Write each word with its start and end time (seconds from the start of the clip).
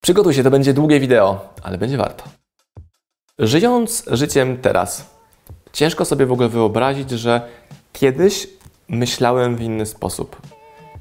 Przygotuj 0.00 0.34
się, 0.34 0.42
to 0.42 0.50
będzie 0.50 0.74
długie 0.74 1.00
wideo, 1.00 1.48
ale 1.62 1.78
będzie 1.78 1.96
warto. 1.96 2.24
Żyjąc 3.38 4.04
życiem 4.06 4.58
teraz, 4.58 5.10
ciężko 5.72 6.04
sobie 6.04 6.26
w 6.26 6.32
ogóle 6.32 6.48
wyobrazić, 6.48 7.10
że 7.10 7.40
kiedyś 7.92 8.48
myślałem 8.88 9.56
w 9.56 9.60
inny 9.60 9.86
sposób. 9.86 10.36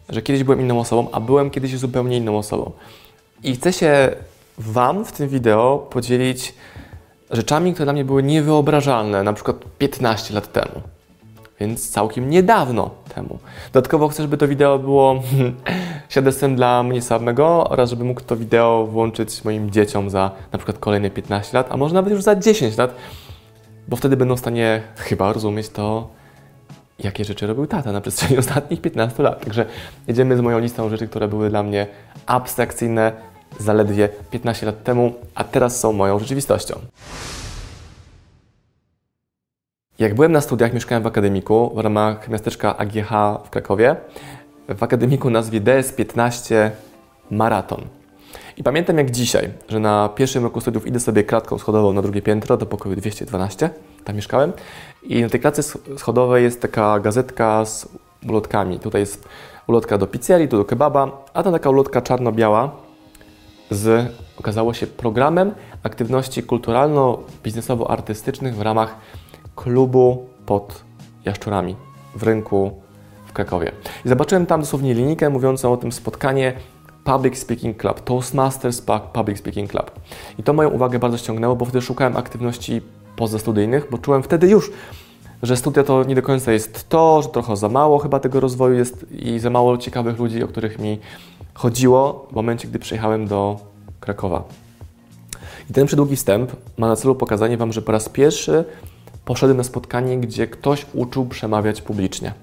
Że 0.10 0.22
kiedyś 0.22 0.44
byłem 0.44 0.62
inną 0.62 0.80
osobą, 0.80 1.08
a 1.12 1.20
byłem 1.20 1.50
kiedyś 1.50 1.78
zupełnie 1.78 2.18
inną 2.18 2.38
osobą. 2.38 2.72
I 3.44 3.56
chcę 3.56 3.74
się 3.74 4.16
Wam 4.58 5.06
w 5.06 5.12
tym 5.12 5.30
wideo 5.30 5.88
podzielić 5.90 6.54
rzeczami, 7.32 7.74
które 7.74 7.86
dla 7.86 7.94
mnie 7.94 8.06
były 8.06 8.24
niewyobrażalne, 8.24 9.24
na 9.24 9.34
przykład 9.34 9.58
15 9.78 10.34
lat 10.34 10.52
temu. 10.52 10.82
Więc 11.60 11.90
całkiem 11.90 12.30
niedawno 12.30 12.90
temu. 13.16 13.40
Dodatkowo 13.74 14.08
chcę, 14.08 14.24
żeby 14.24 14.38
to 14.38 14.48
wideo 14.48 14.80
było 14.80 15.16
świadectwem 16.10 16.56
dla 16.56 16.84
mnie 16.84 17.02
samego 17.02 17.70
oraz 17.70 17.90
żeby 17.90 18.04
mógł 18.04 18.22
to 18.22 18.36
wideo 18.36 18.88
włączyć 18.92 19.44
moim 19.44 19.72
dzieciom 19.72 20.10
za 20.10 20.32
na 20.52 20.60
przykład 20.60 20.80
kolejne 20.80 21.10
15 21.10 21.58
lat, 21.58 21.68
a 21.70 21.78
może 21.78 21.96
nawet 21.96 22.14
już 22.14 22.24
za 22.24 22.36
10 22.36 22.78
lat, 22.78 22.96
bo 23.88 23.96
wtedy 23.96 24.18
będą 24.18 24.36
w 24.36 24.40
stanie 24.40 24.82
chyba 24.96 25.34
rozumieć 25.34 25.70
to, 25.70 26.10
jakie 27.00 27.26
rzeczy 27.26 27.48
robił 27.48 27.68
tata 27.68 27.92
na 27.92 28.02
przestrzeni 28.02 28.38
ostatnich 28.44 28.82
15 28.82 29.24
lat. 29.24 29.44
Także 29.44 29.66
jedziemy 30.08 30.38
z 30.38 30.42
moją 30.42 30.60
listą 30.60 30.90
rzeczy, 30.90 31.08
które 31.08 31.28
były 31.28 31.50
dla 31.50 31.64
mnie 31.64 31.88
abstrakcyjne 32.26 33.12
zaledwie 33.60 34.10
15 34.32 34.66
lat 34.66 34.84
temu, 34.84 35.14
a 35.36 35.44
teraz 35.44 35.80
są 35.80 35.94
moją 35.94 36.20
rzeczywistością. 36.20 36.80
Jak 40.00 40.16
byłem 40.16 40.32
na 40.32 40.42
studiach, 40.42 40.74
mieszkałem 40.74 41.04
w 41.04 41.08
akademiku 41.08 41.72
w 41.76 41.80
ramach 41.80 42.30
miasteczka 42.30 42.78
AGH 42.78 43.10
w 43.46 43.50
Krakowie. 43.50 43.96
W 44.78 44.84
akademiku 44.84 45.30
nazwie 45.30 45.62
DS15 45.62 46.70
Maraton. 47.32 47.82
I 48.58 48.64
pamiętam 48.64 48.98
jak 48.98 49.12
dzisiaj, 49.12 49.50
że 49.70 49.80
na 49.80 50.10
pierwszym 50.10 50.44
roku 50.44 50.62
studiów 50.62 50.88
idę 50.88 51.00
sobie 51.00 51.24
klatką 51.24 51.58
schodową 51.58 51.94
na 51.94 52.02
drugie 52.02 52.22
piętro 52.22 52.58
do 52.58 52.66
pokoju 52.66 52.96
212, 52.96 53.70
tam 54.04 54.16
mieszkałem. 54.16 54.54
I 55.04 55.22
na 55.22 55.30
tej 55.30 55.40
klatce 55.40 55.64
schodowej 55.98 56.44
jest 56.44 56.62
taka 56.62 57.00
gazetka 57.00 57.66
z 57.66 57.88
ulotkami. 58.30 58.80
Tutaj 58.80 59.02
jest 59.02 59.28
ulotka 59.68 59.98
do 59.98 60.08
pizzerii, 60.08 60.48
tu 60.48 60.58
do 60.58 60.66
kebaba, 60.66 61.26
a 61.34 61.44
to 61.44 61.52
taka 61.52 61.70
ulotka 61.70 62.02
czarno-biała 62.02 62.72
z, 63.72 64.12
okazało 64.38 64.74
się, 64.74 64.88
programem 64.88 65.52
aktywności 65.84 66.44
kulturalno-biznesowo-artystycznych 66.44 68.54
w 68.54 68.62
ramach 68.62 68.96
klubu 69.64 70.26
pod 70.46 70.84
Jaszczurami 71.26 71.76
w 72.16 72.24
rynku 72.24 72.72
w 73.26 73.34
Krakowie. 73.34 73.72
I 74.06 74.10
zobaczyłem 74.10 74.46
tam 74.46 74.60
dosłownie 74.60 74.94
linijkę 74.94 75.30
mówiącą 75.30 75.74
o 75.74 75.78
tym 75.78 75.92
spotkanie 75.92 76.54
Public 77.04 77.38
Speaking 77.38 77.78
Club, 77.78 78.02
Toastmasters 78.02 78.82
Public 79.14 79.40
Speaking 79.40 79.72
Club. 79.72 79.92
I 80.38 80.44
to 80.44 80.54
moją 80.54 80.70
uwagę 80.70 81.00
bardzo 81.00 81.18
ściągnęło, 81.18 81.56
bo 81.56 81.66
wtedy 81.66 81.82
szukałem 81.82 82.18
aktywności 82.18 82.82
pozastudyjnych, 83.16 83.88
bo 83.92 83.98
czułem 83.98 84.24
wtedy 84.24 84.48
już, 84.48 84.72
że 85.44 85.58
studia 85.58 85.84
to 85.84 86.04
nie 86.04 86.16
do 86.16 86.22
końca 86.22 86.52
jest 86.52 86.90
to, 86.90 87.22
że 87.22 87.30
trochę 87.30 87.58
za 87.58 87.70
mało 87.70 88.00
chyba 88.00 88.20
tego 88.20 88.40
rozwoju 88.40 88.76
jest 88.76 89.06
i 89.12 89.40
za 89.40 89.50
mało 89.50 89.78
ciekawych 89.78 90.20
ludzi, 90.20 90.44
o 90.44 90.48
których 90.48 90.80
mi 90.80 91.00
chodziło 91.54 92.28
w 92.32 92.36
momencie, 92.36 92.68
gdy 92.68 92.80
przyjechałem 92.80 93.28
do 93.28 93.60
Krakowa. 94.00 94.44
I 95.70 95.74
ten 95.74 95.88
przedługi 95.88 96.16
wstęp 96.16 96.52
ma 96.78 96.88
na 96.88 96.96
celu 96.96 97.16
pokazanie 97.16 97.58
Wam, 97.58 97.74
że 97.74 97.82
po 97.82 97.92
raz 97.92 98.10
pierwszy 98.10 98.66
poszedłem 99.30 99.58
na 99.58 99.64
spotkanie, 99.64 100.18
gdzie 100.18 100.48
ktoś 100.48 100.86
uczył 100.94 101.26
przemawiać 101.26 101.82
publicznie. 101.82 102.34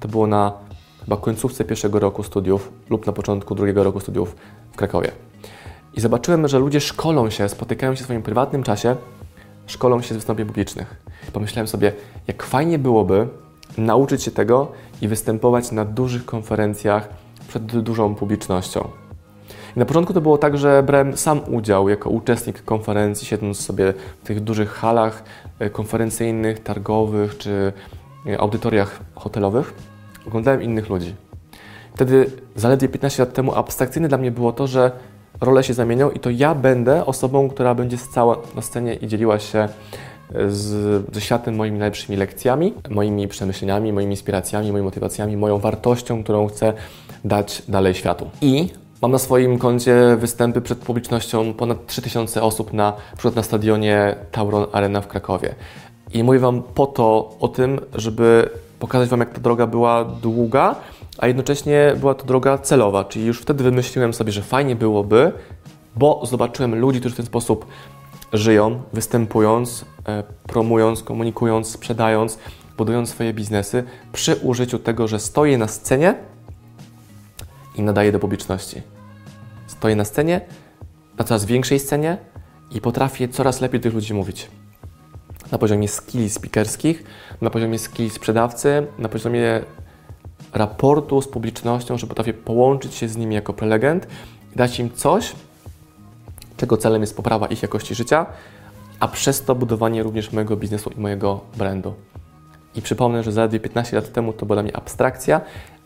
To 0.00 0.08
było 0.08 0.26
na 0.26 0.52
chyba 1.00 1.16
końcówce 1.16 1.64
pierwszego 1.64 1.98
roku 1.98 2.22
studiów 2.22 2.72
lub 2.90 3.06
na 3.06 3.12
początku 3.12 3.54
drugiego 3.54 3.84
roku 3.84 4.00
studiów 4.00 4.36
w 4.72 4.76
Krakowie. 4.76 5.10
I 5.94 6.00
zobaczyłem, 6.00 6.48
że 6.48 6.58
ludzie 6.58 6.80
szkolą 6.80 7.30
się, 7.30 7.48
spotykają 7.48 7.94
się 7.94 8.00
w 8.02 8.04
swoim 8.04 8.22
prywatnym 8.22 8.62
czasie, 8.62 8.96
szkolą 9.66 10.02
się 10.02 10.14
z 10.14 10.16
wystąpień 10.16 10.46
publicznych. 10.46 11.02
Pomyślałem 11.32 11.68
sobie, 11.68 11.92
jak 12.26 12.42
fajnie 12.42 12.78
byłoby 12.78 13.28
nauczyć 13.78 14.22
się 14.22 14.30
tego 14.30 14.72
i 15.00 15.08
występować 15.08 15.72
na 15.72 15.84
dużych 15.84 16.24
konferencjach 16.24 17.08
przed 17.48 17.66
dużą 17.66 18.14
publicznością. 18.14 19.01
I 19.76 19.78
na 19.78 19.84
początku 19.84 20.14
to 20.14 20.20
było 20.20 20.38
tak, 20.38 20.58
że 20.58 20.82
brałem 20.82 21.16
sam 21.16 21.40
udział 21.54 21.88
jako 21.88 22.10
uczestnik 22.10 22.64
konferencji, 22.64 23.26
siedząc 23.26 23.60
sobie 23.60 23.94
w 24.22 24.26
tych 24.26 24.40
dużych 24.40 24.70
halach 24.70 25.24
e, 25.58 25.70
konferencyjnych, 25.70 26.62
targowych 26.62 27.38
czy 27.38 27.72
e, 28.26 28.40
audytoriach 28.40 29.00
hotelowych. 29.14 29.74
Oglądałem 30.26 30.62
innych 30.62 30.88
ludzi. 30.88 31.14
Wtedy, 31.94 32.30
zaledwie 32.56 32.88
15 32.88 33.22
lat 33.22 33.34
temu, 33.34 33.54
abstrakcyjne 33.54 34.08
dla 34.08 34.18
mnie 34.18 34.30
było 34.30 34.52
to, 34.52 34.66
że 34.66 34.90
role 35.40 35.64
się 35.64 35.74
zamienią 35.74 36.10
i 36.10 36.18
to 36.18 36.30
ja 36.30 36.54
będę 36.54 37.06
osobą, 37.06 37.48
która 37.48 37.74
będzie 37.74 37.96
stała 37.96 38.36
na 38.54 38.62
scenie 38.62 38.94
i 38.94 39.08
dzieliła 39.08 39.38
się 39.38 39.58
e, 39.58 39.68
z, 40.50 41.14
ze 41.14 41.20
światem 41.20 41.56
moimi 41.56 41.78
najlepszymi 41.78 42.18
lekcjami, 42.18 42.74
moimi 42.90 43.28
przemyśleniami, 43.28 43.92
moimi 43.92 44.12
inspiracjami, 44.12 44.72
moimi 44.72 44.84
motywacjami, 44.84 45.36
moją 45.36 45.58
wartością, 45.58 46.22
którą 46.22 46.46
chcę 46.46 46.72
dać 47.24 47.62
dalej 47.68 47.94
światu. 47.94 48.30
I 48.40 48.81
Mam 49.02 49.10
na 49.10 49.18
swoim 49.18 49.58
koncie 49.58 50.16
występy 50.16 50.60
przed 50.60 50.78
publicznością 50.78 51.54
ponad 51.54 51.86
3000 51.86 52.42
osób 52.42 52.72
na, 52.72 52.90
na 52.90 53.16
przykład 53.16 53.36
na 53.36 53.42
stadionie 53.42 54.16
Tauron 54.32 54.66
Arena 54.72 55.00
w 55.00 55.08
Krakowie. 55.08 55.54
I 56.14 56.24
mówię 56.24 56.38
Wam 56.38 56.62
po 56.62 56.86
to 56.86 57.30
o 57.40 57.48
tym, 57.48 57.80
żeby 57.94 58.50
pokazać 58.78 59.08
Wam, 59.08 59.20
jak 59.20 59.30
ta 59.30 59.40
droga 59.40 59.66
była 59.66 60.04
długa, 60.04 60.76
a 61.18 61.26
jednocześnie 61.26 61.92
była 62.00 62.14
to 62.14 62.26
droga 62.26 62.58
celowa. 62.58 63.04
Czyli 63.04 63.26
już 63.26 63.40
wtedy 63.40 63.64
wymyśliłem 63.64 64.14
sobie, 64.14 64.32
że 64.32 64.42
fajnie 64.42 64.76
byłoby, 64.76 65.32
bo 65.96 66.20
zobaczyłem 66.26 66.74
ludzi, 66.74 67.00
którzy 67.00 67.14
w 67.14 67.16
ten 67.16 67.26
sposób 67.26 67.66
żyją, 68.32 68.82
występując, 68.92 69.84
e, 70.08 70.22
promując, 70.46 71.02
komunikując, 71.02 71.68
sprzedając, 71.68 72.38
budując 72.78 73.08
swoje 73.08 73.32
biznesy 73.32 73.84
przy 74.12 74.36
użyciu 74.36 74.78
tego, 74.78 75.08
że 75.08 75.18
stoję 75.18 75.58
na 75.58 75.68
scenie 75.68 76.31
i 77.76 77.82
nadaję 77.82 78.12
do 78.12 78.18
publiczności. 78.18 78.82
Stoję 79.66 79.96
na 79.96 80.04
scenie, 80.04 80.40
na 81.18 81.24
coraz 81.24 81.44
większej 81.44 81.78
scenie 81.78 82.16
i 82.70 82.80
potrafię 82.80 83.28
coraz 83.28 83.60
lepiej 83.60 83.80
tych 83.80 83.94
ludzi 83.94 84.14
mówić. 84.14 84.48
Na 85.52 85.58
poziomie 85.58 85.88
skilli 85.88 86.30
speakerskich, 86.30 87.04
na 87.40 87.50
poziomie 87.50 87.78
skilli 87.78 88.10
sprzedawcy, 88.10 88.86
na 88.98 89.08
poziomie 89.08 89.60
raportu 90.52 91.22
z 91.22 91.28
publicznością, 91.28 91.98
że 91.98 92.06
potrafię 92.06 92.34
połączyć 92.34 92.94
się 92.94 93.08
z 93.08 93.16
nimi 93.16 93.34
jako 93.34 93.52
prelegent 93.52 94.06
i 94.54 94.56
dać 94.56 94.80
im 94.80 94.90
coś, 94.92 95.32
czego 96.56 96.76
celem 96.76 97.00
jest 97.00 97.16
poprawa 97.16 97.46
ich 97.46 97.62
jakości 97.62 97.94
życia, 97.94 98.26
a 99.00 99.08
przez 99.08 99.44
to 99.44 99.54
budowanie 99.54 100.02
również 100.02 100.32
mojego 100.32 100.56
biznesu 100.56 100.90
i 100.90 101.00
mojego 101.00 101.40
brandu. 101.56 101.94
I 102.74 102.82
przypomnę, 102.82 103.22
że 103.22 103.32
zaledwie 103.32 103.60
15 103.60 103.96
lat 103.96 104.12
temu 104.12 104.32
to 104.32 104.46
była 104.46 104.56
dla 104.56 104.62
mnie 104.62 104.76
abstrakcja, 104.76 105.40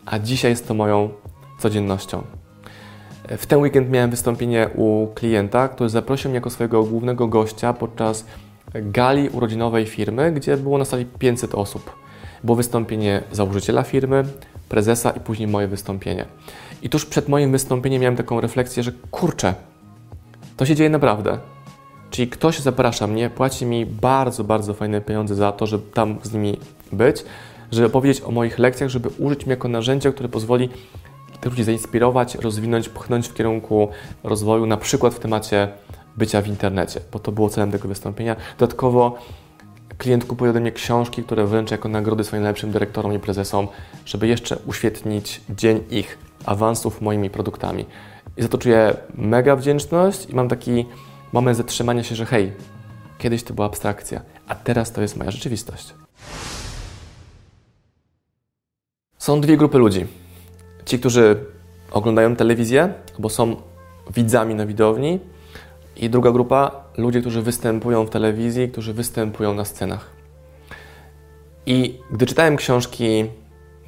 a 0.05 0.19
dzisiaj 0.19 0.51
jest 0.51 0.67
to 0.67 0.73
moją 0.73 1.09
codziennością. 1.57 2.23
W 3.37 3.45
ten 3.45 3.59
weekend 3.59 3.89
miałem 3.89 4.09
wystąpienie 4.09 4.69
u 4.75 5.07
klienta, 5.15 5.67
który 5.67 5.89
zaprosił 5.89 6.29
mnie 6.29 6.35
jako 6.35 6.49
swojego 6.49 6.83
głównego 6.83 7.27
gościa 7.27 7.73
podczas 7.73 8.25
gali 8.73 9.29
urodzinowej 9.29 9.85
firmy, 9.85 10.31
gdzie 10.31 10.57
było 10.57 10.77
na 10.77 10.85
sali 10.85 11.05
500 11.05 11.55
osób. 11.55 11.95
Było 12.43 12.55
wystąpienie 12.55 13.23
założyciela 13.31 13.83
firmy, 13.83 14.23
prezesa 14.69 15.11
i 15.11 15.19
później 15.19 15.47
moje 15.47 15.67
wystąpienie. 15.67 16.25
I 16.81 16.89
tuż 16.89 17.05
przed 17.05 17.29
moim 17.29 17.51
wystąpieniem 17.51 18.01
miałem 18.01 18.15
taką 18.15 18.41
refleksję, 18.41 18.83
że 18.83 18.91
kurczę, 19.11 19.55
to 20.57 20.65
się 20.65 20.75
dzieje 20.75 20.89
naprawdę. 20.89 21.37
Czyli 22.09 22.27
ktoś 22.27 22.59
zaprasza 22.59 23.07
mnie, 23.07 23.29
płaci 23.29 23.65
mi 23.65 23.85
bardzo, 23.85 24.43
bardzo 24.43 24.73
fajne 24.73 25.01
pieniądze 25.01 25.35
za 25.35 25.51
to, 25.51 25.67
żeby 25.67 25.83
tam 25.93 26.17
z 26.23 26.33
nimi 26.33 26.57
być, 26.91 27.23
żeby 27.71 27.87
opowiedzieć 27.87 28.23
o 28.23 28.31
moich 28.31 28.59
lekcjach, 28.59 28.89
żeby 28.89 29.09
użyć 29.09 29.45
mnie 29.45 29.53
jako 29.53 29.67
narzędzia, 29.67 30.11
które 30.11 30.29
pozwoli 30.29 30.69
tych 31.41 31.51
ludzi 31.51 31.63
zainspirować, 31.63 32.35
rozwinąć, 32.35 32.89
pchnąć 32.89 33.27
w 33.27 33.33
kierunku 33.33 33.89
rozwoju, 34.23 34.65
na 34.65 34.77
przykład 34.77 35.13
w 35.13 35.19
temacie 35.19 35.67
bycia 36.17 36.41
w 36.41 36.47
internecie, 36.47 36.99
bo 37.11 37.19
to 37.19 37.31
było 37.31 37.49
celem 37.49 37.71
tego 37.71 37.87
wystąpienia. 37.87 38.35
Dodatkowo 38.57 39.17
klient 39.97 40.25
kupuje 40.25 40.51
ode 40.51 40.59
mnie 40.59 40.71
książki, 40.71 41.23
które 41.23 41.45
wręczę 41.45 41.75
jako 41.75 41.89
nagrody 41.89 42.23
swoim 42.23 42.43
najlepszym 42.43 42.71
dyrektorom 42.71 43.13
i 43.13 43.19
prezesom, 43.19 43.67
żeby 44.05 44.27
jeszcze 44.27 44.57
uświetnić 44.65 45.41
dzień 45.49 45.83
ich 45.89 46.17
awansów 46.45 47.01
moimi 47.01 47.29
produktami. 47.29 47.85
I 48.37 48.41
za 48.41 48.47
to 48.47 48.57
czuję 48.57 48.97
mega 49.15 49.55
wdzięczność 49.55 50.29
i 50.29 50.35
mam 50.35 50.49
taki 50.49 50.85
moment 51.33 51.57
zatrzymania 51.57 52.03
się, 52.03 52.15
że 52.15 52.25
hej, 52.25 52.51
kiedyś 53.17 53.43
to 53.43 53.53
była 53.53 53.67
abstrakcja, 53.67 54.21
a 54.47 54.55
teraz 54.55 54.91
to 54.91 55.01
jest 55.01 55.17
moja 55.17 55.31
rzeczywistość. 55.31 55.93
Są 59.17 59.41
dwie 59.41 59.57
grupy 59.57 59.77
ludzi 59.77 60.07
ci, 60.87 60.99
którzy 60.99 61.45
oglądają 61.91 62.35
telewizję, 62.35 62.93
albo 63.15 63.29
są 63.29 63.55
widzami 64.15 64.55
na 64.55 64.65
widowni, 64.65 65.19
i 65.95 66.09
druga 66.09 66.31
grupa 66.31 66.83
ludzie, 66.97 67.21
którzy 67.21 67.41
występują 67.41 68.05
w 68.05 68.09
telewizji, 68.09 68.69
którzy 68.69 68.93
występują 68.93 69.53
na 69.53 69.65
scenach. 69.65 70.09
I 71.65 71.99
gdy 72.11 72.25
czytałem 72.25 72.57
książki, 72.57 73.25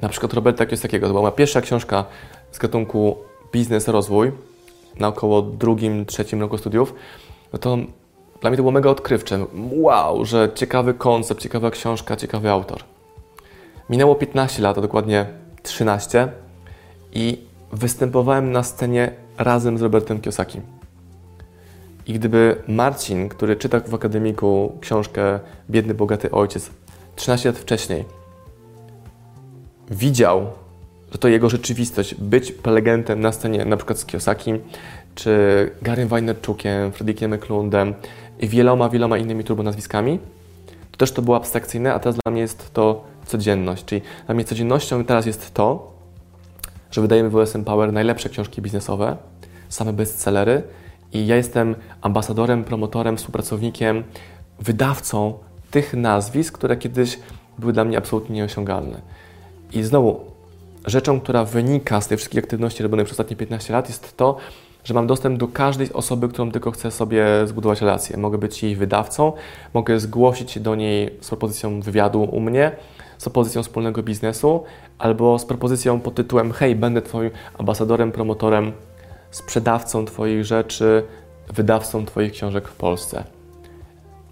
na 0.02 0.08
przykład 0.08 0.34
Roberta 0.34 0.66
Kiosakiego, 0.66 1.06
to 1.06 1.12
była 1.12 1.22
moja 1.22 1.32
pierwsza 1.32 1.60
książka 1.60 2.04
z 2.52 2.58
gatunku 2.58 3.16
Biznes 3.52 3.88
Rozwój, 3.88 4.32
na 4.98 5.08
około 5.08 5.42
drugim, 5.42 6.06
trzecim 6.06 6.40
roku 6.40 6.58
studiów, 6.58 6.94
no 7.52 7.58
to 7.58 7.76
dla 8.40 8.50
mnie 8.50 8.56
to 8.56 8.62
było 8.62 8.72
mega 8.72 8.90
odkrywcze. 8.90 9.46
Wow, 9.70 10.24
że 10.24 10.50
ciekawy 10.54 10.94
koncept, 10.94 11.40
ciekawa 11.40 11.70
książka, 11.70 12.16
ciekawy 12.16 12.50
autor. 12.50 12.82
Minęło 13.90 14.14
15 14.14 14.62
lat, 14.62 14.78
a 14.78 14.80
dokładnie 14.80 15.26
13 15.62 16.28
i 17.12 17.38
występowałem 17.72 18.52
na 18.52 18.62
scenie 18.62 19.12
razem 19.38 19.78
z 19.78 19.82
Robertem 19.82 20.20
Kiosakim. 20.20 20.62
I 22.06 22.12
gdyby 22.12 22.56
Marcin, 22.68 23.28
który 23.28 23.56
czyta 23.56 23.80
w 23.80 23.94
akademiku 23.94 24.72
książkę 24.80 25.40
Biedny, 25.70 25.94
bogaty 25.94 26.30
ojciec 26.30 26.70
13 27.16 27.48
lat 27.48 27.58
wcześniej, 27.58 28.04
widział, 29.90 30.46
że 31.12 31.18
to 31.18 31.28
jego 31.28 31.48
rzeczywistość, 31.48 32.14
być 32.14 32.52
prelegentem 32.52 33.20
na 33.20 33.32
scenie 33.32 33.64
na 33.64 33.76
przykład 33.76 33.98
z 33.98 34.04
Kiosakim, 34.04 34.58
czy 35.14 35.70
Garym 35.82 36.08
Wajnerczukiem, 36.08 36.92
Fredrikiem 36.92 37.32
Eklundem 37.32 37.94
i 38.40 38.48
wieloma, 38.48 38.88
wieloma 38.88 39.18
innymi 39.18 39.44
turbonazwiskami, 39.44 40.18
to 40.90 40.96
też 40.96 41.12
to 41.12 41.22
było 41.22 41.36
abstrakcyjne, 41.36 41.94
a 41.94 41.98
teraz 41.98 42.16
dla 42.24 42.32
mnie 42.32 42.40
jest 42.40 42.74
to 42.74 43.04
codzienność. 43.26 43.84
Czyli 43.84 44.02
dla 44.26 44.34
mnie 44.34 44.44
codziennością 44.44 45.04
teraz 45.04 45.26
jest 45.26 45.54
to, 45.54 45.89
że 46.90 47.00
wydajemy 47.00 47.30
w 47.30 47.36
OSM 47.36 47.64
Power 47.64 47.92
najlepsze 47.92 48.28
książki 48.28 48.62
biznesowe, 48.62 49.16
same 49.68 49.92
bestsellery 49.92 50.62
i 51.12 51.26
ja 51.26 51.36
jestem 51.36 51.74
ambasadorem, 52.02 52.64
promotorem, 52.64 53.16
współpracownikiem, 53.16 54.04
wydawcą 54.60 55.34
tych 55.70 55.94
nazwisk, 55.94 56.54
które 56.54 56.76
kiedyś 56.76 57.18
były 57.58 57.72
dla 57.72 57.84
mnie 57.84 57.98
absolutnie 57.98 58.36
nieosiągalne. 58.36 59.00
I 59.72 59.82
znowu, 59.82 60.20
rzeczą, 60.86 61.20
która 61.20 61.44
wynika 61.44 62.00
z 62.00 62.08
tej 62.08 62.16
wszystkich 62.16 62.44
aktywności 62.44 62.82
robionych 62.82 63.06
przez 63.06 63.14
ostatnie 63.20 63.36
15 63.36 63.72
lat 63.72 63.88
jest 63.88 64.16
to, 64.16 64.36
że 64.84 64.94
mam 64.94 65.06
dostęp 65.06 65.38
do 65.38 65.48
każdej 65.48 65.92
osoby, 65.92 66.28
którą 66.28 66.52
tylko 66.52 66.70
chcę 66.70 66.90
sobie 66.90 67.26
zbudować 67.46 67.80
relację. 67.80 68.16
Mogę 68.16 68.38
być 68.38 68.62
jej 68.62 68.76
wydawcą, 68.76 69.32
mogę 69.74 70.00
zgłosić 70.00 70.50
się 70.50 70.60
do 70.60 70.74
niej 70.74 71.10
z 71.20 71.28
propozycją 71.28 71.80
wywiadu 71.80 72.22
u 72.22 72.40
mnie, 72.40 72.72
z 73.20 73.22
propozycją 73.22 73.62
wspólnego 73.62 74.02
biznesu, 74.02 74.64
albo 74.98 75.38
z 75.38 75.44
propozycją 75.44 76.00
pod 76.00 76.14
tytułem 76.14 76.52
hej, 76.52 76.76
będę 76.76 77.02
Twoim 77.02 77.30
ambasadorem, 77.58 78.12
promotorem, 78.12 78.72
sprzedawcą 79.30 80.04
Twoich 80.04 80.44
rzeczy, 80.44 81.02
wydawcą 81.48 82.06
Twoich 82.06 82.32
książek 82.32 82.68
w 82.68 82.76
Polsce. 82.76 83.24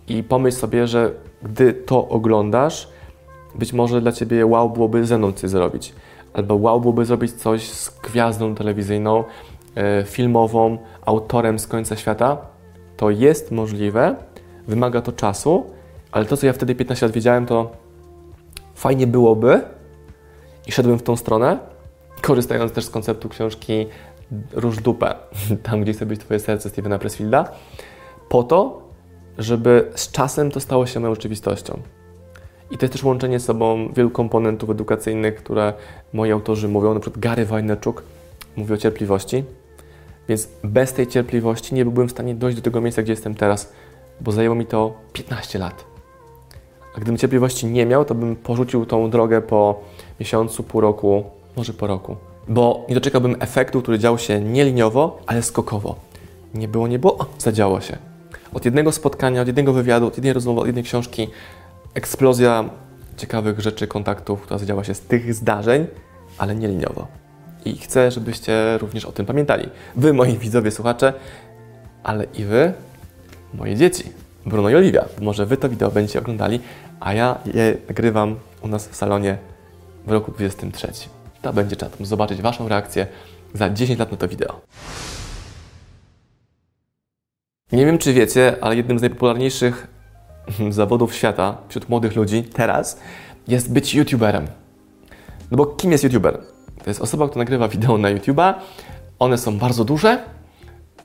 I 0.08 0.22
pomyśl 0.22 0.56
sobie, 0.56 0.86
że 0.86 1.12
gdy 1.42 1.72
to 1.72 2.08
oglądasz, 2.08 2.88
być 3.54 3.72
może 3.72 4.00
dla 4.00 4.12
Ciebie 4.12 4.46
wow 4.46 4.70
byłoby 4.70 5.06
ze 5.06 5.18
mną 5.18 5.32
coś 5.32 5.50
zrobić, 5.50 5.94
albo 6.32 6.54
wow 6.54 6.80
byłoby 6.80 7.04
zrobić 7.04 7.32
coś 7.32 7.70
z 7.70 8.00
gwiazdą 8.00 8.54
telewizyjną, 8.54 9.24
e, 9.74 10.04
filmową, 10.04 10.78
autorem 11.04 11.58
z 11.58 11.66
końca 11.66 11.96
świata. 11.96 12.36
To 12.96 13.10
jest 13.10 13.50
możliwe, 13.50 14.16
wymaga 14.68 15.02
to 15.02 15.12
czasu, 15.12 15.64
ale 16.12 16.24
to, 16.24 16.36
co 16.36 16.46
ja 16.46 16.52
wtedy 16.52 16.74
15 16.74 17.06
lat 17.06 17.14
wiedziałem, 17.14 17.46
to 17.46 17.87
fajnie 18.78 19.06
byłoby 19.06 19.60
i 20.66 20.72
szedłem 20.72 20.98
w 20.98 21.02
tą 21.02 21.16
stronę, 21.16 21.58
korzystając 22.22 22.72
też 22.72 22.84
z 22.84 22.90
konceptu 22.90 23.28
książki 23.28 23.86
Róż 24.52 24.76
dupę, 24.76 25.14
tam 25.62 25.82
gdzie 25.82 25.92
chce 25.92 26.06
być 26.06 26.20
Twoje 26.20 26.40
serce 26.40 26.68
Stevena 26.68 26.98
Pressfielda, 26.98 27.52
po 28.28 28.42
to, 28.42 28.82
żeby 29.38 29.90
z 29.94 30.10
czasem 30.10 30.50
to 30.50 30.60
stało 30.60 30.86
się 30.86 31.00
moją 31.00 31.14
rzeczywistością. 31.14 31.80
I 32.70 32.78
to 32.78 32.84
jest 32.84 32.92
też 32.92 33.04
łączenie 33.04 33.40
z 33.40 33.44
sobą 33.44 33.92
wielu 33.92 34.10
komponentów 34.10 34.70
edukacyjnych, 34.70 35.34
które 35.34 35.72
moi 36.12 36.32
autorzy 36.32 36.68
mówią. 36.68 36.94
Na 36.94 37.00
przykład 37.00 37.20
Gary 37.20 37.44
Wajnerczuk 37.46 38.02
mówi 38.56 38.74
o 38.74 38.76
cierpliwości, 38.76 39.44
więc 40.28 40.48
bez 40.64 40.92
tej 40.92 41.06
cierpliwości 41.06 41.74
nie 41.74 41.84
byłbym 41.84 42.08
w 42.08 42.10
stanie 42.10 42.34
dojść 42.34 42.56
do 42.56 42.62
tego 42.62 42.80
miejsca, 42.80 43.02
gdzie 43.02 43.12
jestem 43.12 43.34
teraz, 43.34 43.72
bo 44.20 44.32
zajęło 44.32 44.54
mi 44.54 44.66
to 44.66 44.94
15 45.12 45.58
lat. 45.58 45.97
A 46.98 47.00
gdybym 47.00 47.18
cierpliwości 47.18 47.66
nie 47.66 47.86
miał, 47.86 48.04
to 48.04 48.14
bym 48.14 48.36
porzucił 48.36 48.86
tą 48.86 49.10
drogę 49.10 49.40
po 49.40 49.80
miesiącu, 50.20 50.62
pół 50.62 50.80
roku, 50.80 51.24
może 51.56 51.72
po 51.72 51.86
roku. 51.86 52.16
Bo 52.48 52.86
nie 52.88 52.94
doczekałbym 52.94 53.36
efektu, 53.40 53.82
który 53.82 53.98
dział 53.98 54.18
się 54.18 54.40
nie 54.40 54.64
liniowo, 54.64 55.18
ale 55.26 55.42
skokowo. 55.42 55.96
Nie 56.54 56.68
było, 56.68 56.88
nie 56.88 56.98
było, 56.98 57.18
o, 57.18 57.26
zadziało 57.38 57.80
się. 57.80 57.98
Od 58.54 58.64
jednego 58.64 58.92
spotkania, 58.92 59.40
od 59.42 59.46
jednego 59.46 59.72
wywiadu, 59.72 60.06
od 60.06 60.16
jednej 60.16 60.32
rozmowy, 60.32 60.60
od 60.60 60.66
jednej 60.66 60.84
książki, 60.84 61.28
eksplozja 61.94 62.64
ciekawych 63.16 63.60
rzeczy, 63.60 63.86
kontaktów, 63.86 64.42
która 64.42 64.58
zadziała 64.58 64.84
się 64.84 64.94
z 64.94 65.00
tych 65.00 65.34
zdarzeń, 65.34 65.86
ale 66.38 66.54
nie 66.54 66.68
liniowo. 66.68 67.06
I 67.64 67.76
chcę, 67.76 68.10
żebyście 68.10 68.78
również 68.78 69.04
o 69.04 69.12
tym 69.12 69.26
pamiętali. 69.26 69.68
Wy, 69.96 70.12
moi 70.12 70.38
widzowie, 70.38 70.70
słuchacze, 70.70 71.12
ale 72.02 72.24
i 72.24 72.44
wy, 72.44 72.72
moje 73.54 73.76
dzieci. 73.76 74.27
Bruno 74.46 74.70
i 74.70 74.74
Oliwia. 74.74 75.04
Może 75.20 75.46
Wy 75.46 75.56
to 75.56 75.68
wideo 75.68 75.90
będziecie 75.90 76.18
oglądali, 76.18 76.60
a 77.00 77.14
ja 77.14 77.38
je 77.54 77.76
nagrywam 77.88 78.36
u 78.62 78.68
nas 78.68 78.88
w 78.88 78.96
salonie 78.96 79.38
w 80.06 80.12
roku 80.12 80.32
23. 80.32 80.88
To 81.42 81.52
będzie 81.52 81.76
czas 81.76 81.90
zobaczyć 82.00 82.42
Waszą 82.42 82.68
reakcję 82.68 83.06
za 83.54 83.70
10 83.70 83.98
lat 83.98 84.10
na 84.10 84.16
to 84.16 84.28
wideo. 84.28 84.60
Nie 87.72 87.86
wiem, 87.86 87.98
czy 87.98 88.12
wiecie, 88.12 88.56
ale 88.60 88.76
jednym 88.76 88.98
z 88.98 89.00
najpopularniejszych 89.00 89.86
zawodów 90.70 91.14
świata 91.14 91.56
wśród 91.68 91.88
młodych 91.88 92.16
ludzi 92.16 92.42
teraz 92.42 93.00
jest 93.48 93.72
być 93.72 93.94
YouTuberem. 93.94 94.46
No 95.50 95.56
bo 95.56 95.66
kim 95.66 95.92
jest 95.92 96.04
YouTuber? 96.04 96.38
To 96.84 96.90
jest 96.90 97.00
osoba, 97.00 97.26
która 97.28 97.38
nagrywa 97.38 97.68
wideo 97.68 97.98
na 97.98 98.08
YouTube'a. 98.08 98.54
One 99.18 99.38
są 99.38 99.58
bardzo 99.58 99.84
duże, 99.84 100.24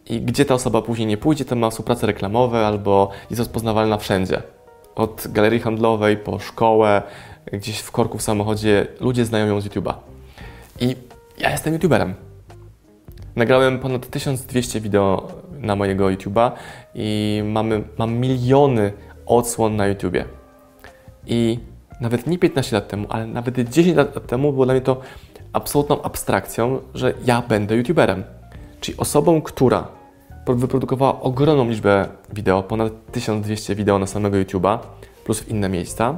i 0.10 0.22
gdzie 0.22 0.46
ta 0.46 0.54
osoba 0.54 0.82
później 0.82 1.08
nie 1.08 1.18
pójdzie, 1.18 1.46
to 1.46 1.56
ma 1.56 1.70
współprace 1.70 2.08
reklamowe 2.08 2.68
albo 2.68 3.10
jest 3.30 3.40
rozpoznawalna 3.40 3.98
wszędzie. 3.98 4.42
Od 4.96 5.28
galerii 5.30 5.60
handlowej 5.60 6.18
po 6.18 6.40
szkołę, 6.40 7.02
gdzieś 7.54 7.80
w 7.80 7.92
korku 7.92 8.18
w 8.18 8.22
samochodzie, 8.22 8.88
ludzie 9.00 9.26
znają 9.26 9.48
ją 9.48 9.62
z 9.62 9.68
YouTube'a. 9.68 9.94
I 10.80 10.96
ja 11.38 11.52
jestem 11.52 11.74
YouTuberem. 11.74 12.14
Nagrałem 13.36 13.80
ponad 13.80 14.10
1200 14.10 14.82
wideo 14.82 15.28
na 15.52 15.76
mojego 15.76 16.06
YouTube'a 16.06 16.52
i 16.96 17.42
mamy, 17.46 17.84
mam 17.98 18.14
miliony 18.14 18.94
odsłon 19.26 19.76
na 19.76 19.88
YouTubie. 19.88 20.26
I 21.28 21.60
nawet 22.02 22.28
nie 22.28 22.40
15 22.40 22.76
lat 22.76 22.88
temu, 22.88 23.08
ale 23.10 23.28
nawet 23.28 23.70
10 23.70 23.98
lat 23.98 24.28
temu 24.28 24.54
było 24.54 24.66
dla 24.66 24.74
mnie 24.74 24.82
to 24.82 25.02
absolutną 25.54 26.02
abstrakcją, 26.02 26.80
że 26.94 27.14
ja 27.26 27.42
będę 27.42 27.76
YouTuberem. 27.76 28.24
Czyli 28.84 28.98
osobą, 28.98 29.42
która 29.42 29.88
wyprodukowała 30.48 31.22
ogromną 31.22 31.70
liczbę 31.70 32.08
wideo, 32.34 32.64
ponad 32.64 32.94
1200 33.12 33.76
wideo 33.76 34.00
na 34.00 34.08
samego 34.08 34.38
YouTube'a, 34.38 34.80
plus 35.26 35.48
inne 35.48 35.70
miejsca. 35.70 36.18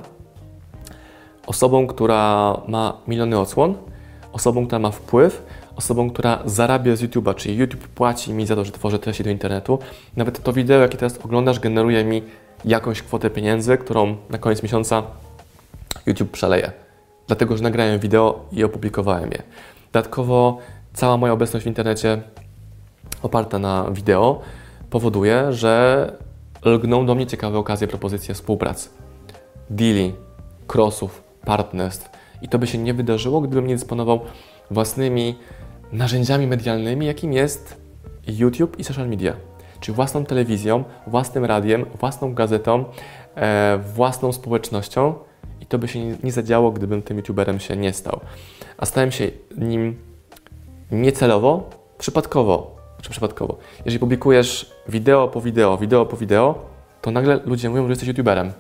Osobą, 1.48 1.88
która 1.88 2.54
ma 2.68 2.98
miliony 3.08 3.40
odsłon, 3.40 3.76
osobą, 4.34 4.66
która 4.66 4.80
ma 4.80 4.92
wpływ, 4.92 5.44
osobą, 5.76 6.10
która 6.10 6.40
zarabia 6.46 6.96
z 6.96 7.04
YouTube'a, 7.04 7.36
czyli 7.36 7.58
YouTube 7.58 7.88
płaci 7.88 8.34
mi 8.34 8.46
za 8.46 8.56
to, 8.56 8.66
że 8.66 8.72
tworzę 8.72 9.00
treści 9.00 9.24
do 9.24 9.30
internetu. 9.30 9.80
Nawet 10.16 10.44
to 10.44 10.54
wideo, 10.54 10.82
jakie 10.82 10.98
teraz 10.98 11.18
oglądasz, 11.26 11.60
generuje 11.60 12.04
mi 12.04 12.24
jakąś 12.66 13.02
kwotę 13.02 13.30
pieniędzy, 13.30 13.78
którą 13.78 14.18
na 14.30 14.38
koniec 14.38 14.64
miesiąca 14.64 15.04
YouTube 16.06 16.32
przeleje. 16.32 16.72
Dlatego, 17.28 17.58
że 17.58 17.64
nagrałem 17.64 18.00
wideo 18.00 18.46
i 18.52 18.64
opublikowałem 18.64 19.32
je. 19.32 19.44
Dodatkowo 19.94 20.58
cała 20.94 21.18
moja 21.18 21.34
obecność 21.34 21.64
w 21.64 21.68
internecie 21.68 22.22
oparta 23.26 23.60
na 23.60 23.92
wideo 23.92 24.40
powoduje, 24.90 25.54
że 25.54 26.14
lgną 26.66 27.06
do 27.06 27.16
mnie 27.16 27.28
ciekawe 27.28 27.58
okazje, 27.58 27.88
propozycje 27.88 28.34
współpracy, 28.34 28.90
deali, 29.70 30.14
crossów, 30.68 31.24
partnerstw. 31.46 32.10
I 32.42 32.48
to 32.50 32.60
by 32.60 32.68
się 32.68 32.78
nie 32.78 32.94
wydarzyło, 32.94 33.42
gdybym 33.42 33.68
nie 33.68 33.76
dysponował 33.76 34.20
własnymi 34.72 35.36
narzędziami 35.92 36.48
medialnymi, 36.48 37.06
jakim 37.06 37.34
jest 37.34 37.78
YouTube 38.28 38.80
i 38.80 38.84
social 38.84 39.10
media. 39.10 39.34
Czyli 39.80 39.96
własną 39.96 40.26
telewizją, 40.26 40.84
własnym 41.08 41.46
radiem, 41.46 41.86
własną 42.00 42.34
gazetą, 42.34 42.86
e, 43.36 43.80
własną 43.94 44.32
społecznością. 44.32 45.14
I 45.62 45.66
to 45.66 45.78
by 45.78 45.88
się 45.88 46.00
nie 46.24 46.32
zadziało, 46.32 46.72
gdybym 46.72 47.02
tym 47.02 47.18
YouTuberem 47.18 47.60
się 47.60 47.76
nie 47.78 47.94
stał. 47.94 48.20
A 48.78 48.86
stałem 48.86 49.12
się 49.12 49.32
nim 49.58 49.98
niecelowo, 50.92 51.70
przypadkowo, 51.98 52.75
czy 53.06 53.12
przypadkowo. 53.12 53.58
Jeżeli 53.78 54.00
publikujesz 54.00 54.72
wideo 54.90 55.28
po 55.28 55.42
wideo, 55.42 55.78
wideo 55.78 56.06
po 56.06 56.18
wideo, 56.18 56.66
to 57.02 57.12
nagle 57.12 57.40
ludzie 57.46 57.70
mówią, 57.70 57.84
że 57.84 57.90
jesteś 57.90 58.08
youtuberem. 58.08 58.52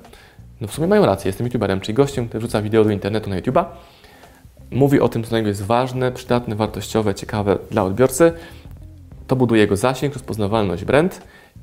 No 0.61 0.67
w 0.67 0.73
sumie 0.73 0.87
mają 0.87 1.05
rację, 1.05 1.29
jestem 1.29 1.47
youtuberem, 1.47 1.81
czyli 1.81 1.93
gościem, 1.93 2.27
który 2.27 2.39
wrzuca 2.39 2.61
wideo 2.61 2.83
do 2.83 2.91
internetu 2.91 3.29
na 3.29 3.41
YouTube'a, 3.41 3.65
mówi 4.71 4.99
o 4.99 5.09
tym, 5.09 5.23
co 5.23 5.29
dla 5.29 5.37
niego 5.37 5.49
jest 5.49 5.63
ważne, 5.63 6.11
przydatne, 6.11 6.55
wartościowe, 6.55 7.15
ciekawe 7.15 7.57
dla 7.71 7.83
odbiorcy. 7.83 8.33
To 9.27 9.35
buduje 9.35 9.61
jego 9.61 9.75
zasięg, 9.77 10.13
rozpoznawalność 10.13 10.85
brand 10.85 11.21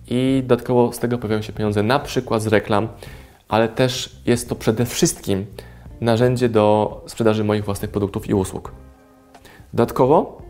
i 0.08 0.42
dodatkowo 0.46 0.92
z 0.92 0.98
tego 0.98 1.18
pojawiają 1.18 1.42
się 1.42 1.52
pieniądze 1.52 1.82
na 1.82 1.98
przykład 1.98 2.42
z 2.42 2.46
reklam, 2.46 2.88
ale 3.48 3.68
też 3.68 4.16
jest 4.26 4.48
to 4.48 4.54
przede 4.54 4.86
wszystkim 4.86 5.46
narzędzie 6.00 6.48
do 6.48 7.00
sprzedaży 7.06 7.44
moich 7.44 7.64
własnych 7.64 7.90
produktów 7.90 8.28
i 8.28 8.34
usług. 8.34 8.72
Dodatkowo, 9.74 10.42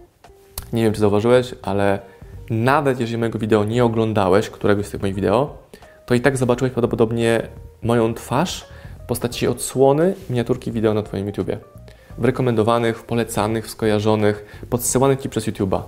nie 0.73 0.83
wiem 0.83 0.93
czy 0.93 1.01
zauważyłeś, 1.01 1.55
ale 1.63 2.12
nawet 2.53 3.01
jeżeli 3.01 3.19
mojego 3.19 3.39
wideo 3.39 3.65
nie 3.65 3.85
oglądałeś, 3.85 4.51
któregoś 4.51 4.87
z 4.87 4.91
tych 4.91 5.03
moich 5.03 5.15
wideo, 5.15 5.59
to 6.07 6.15
i 6.15 6.21
tak 6.21 6.37
zobaczyłeś 6.37 6.73
prawdopodobnie 6.73 7.43
moją 7.83 8.15
twarz 8.15 8.67
w 9.03 9.07
postaci 9.07 9.49
odsłony 9.49 10.15
miniaturki 10.31 10.73
wideo 10.73 10.95
na 10.95 11.03
Twoim 11.03 11.27
YouTubie. 11.27 11.59
W 12.19 12.25
rekomendowanych, 12.25 12.99
w 12.99 13.05
polecanych, 13.05 13.67
w 13.67 13.71
skojarzonych, 13.71 14.61
podsyłanych 14.71 15.21
Ci 15.21 15.29
przez 15.29 15.49
YouTube'a. 15.49 15.81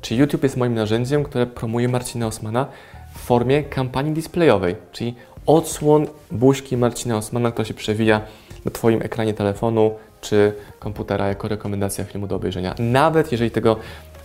Czyli 0.00 0.20
YouTube 0.20 0.42
jest 0.42 0.56
moim 0.56 0.74
narzędziem, 0.74 1.24
które 1.24 1.46
promuje 1.46 1.88
Marcina 1.88 2.26
Osmana 2.26 2.66
w 3.14 3.18
formie 3.18 3.62
kampanii 3.62 4.12
displayowej, 4.12 4.76
czyli 4.92 5.14
odsłon 5.46 6.06
buźki 6.30 6.76
Marcina 6.76 7.16
Osmana, 7.16 7.50
która 7.50 7.64
się 7.64 7.74
przewija 7.74 8.20
na 8.64 8.70
Twoim 8.70 9.02
ekranie 9.02 9.34
telefonu 9.34 9.94
czy 10.20 10.52
komputera 10.78 11.28
jako 11.28 11.48
rekomendacja 11.48 12.04
filmu 12.04 12.26
do 12.26 12.36
obejrzenia. 12.36 12.74
Nawet 12.78 13.32
jeżeli 13.32 13.50
tego 13.50 13.76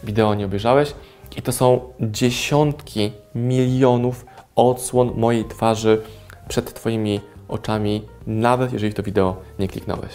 wideo 0.03 0.35
nie 0.35 0.45
obejrzałeś, 0.45 0.93
i 1.35 1.41
to 1.41 1.51
są 1.51 1.79
dziesiątki 2.01 3.11
milionów 3.35 4.25
odsłon 4.55 5.13
mojej 5.15 5.45
twarzy 5.45 6.01
przed 6.47 6.73
Twoimi 6.73 7.21
oczami, 7.47 8.05
nawet 8.27 8.73
jeżeli 8.73 8.93
to 8.93 9.03
wideo 9.03 9.35
nie 9.59 9.67
kliknąłeś. 9.67 10.11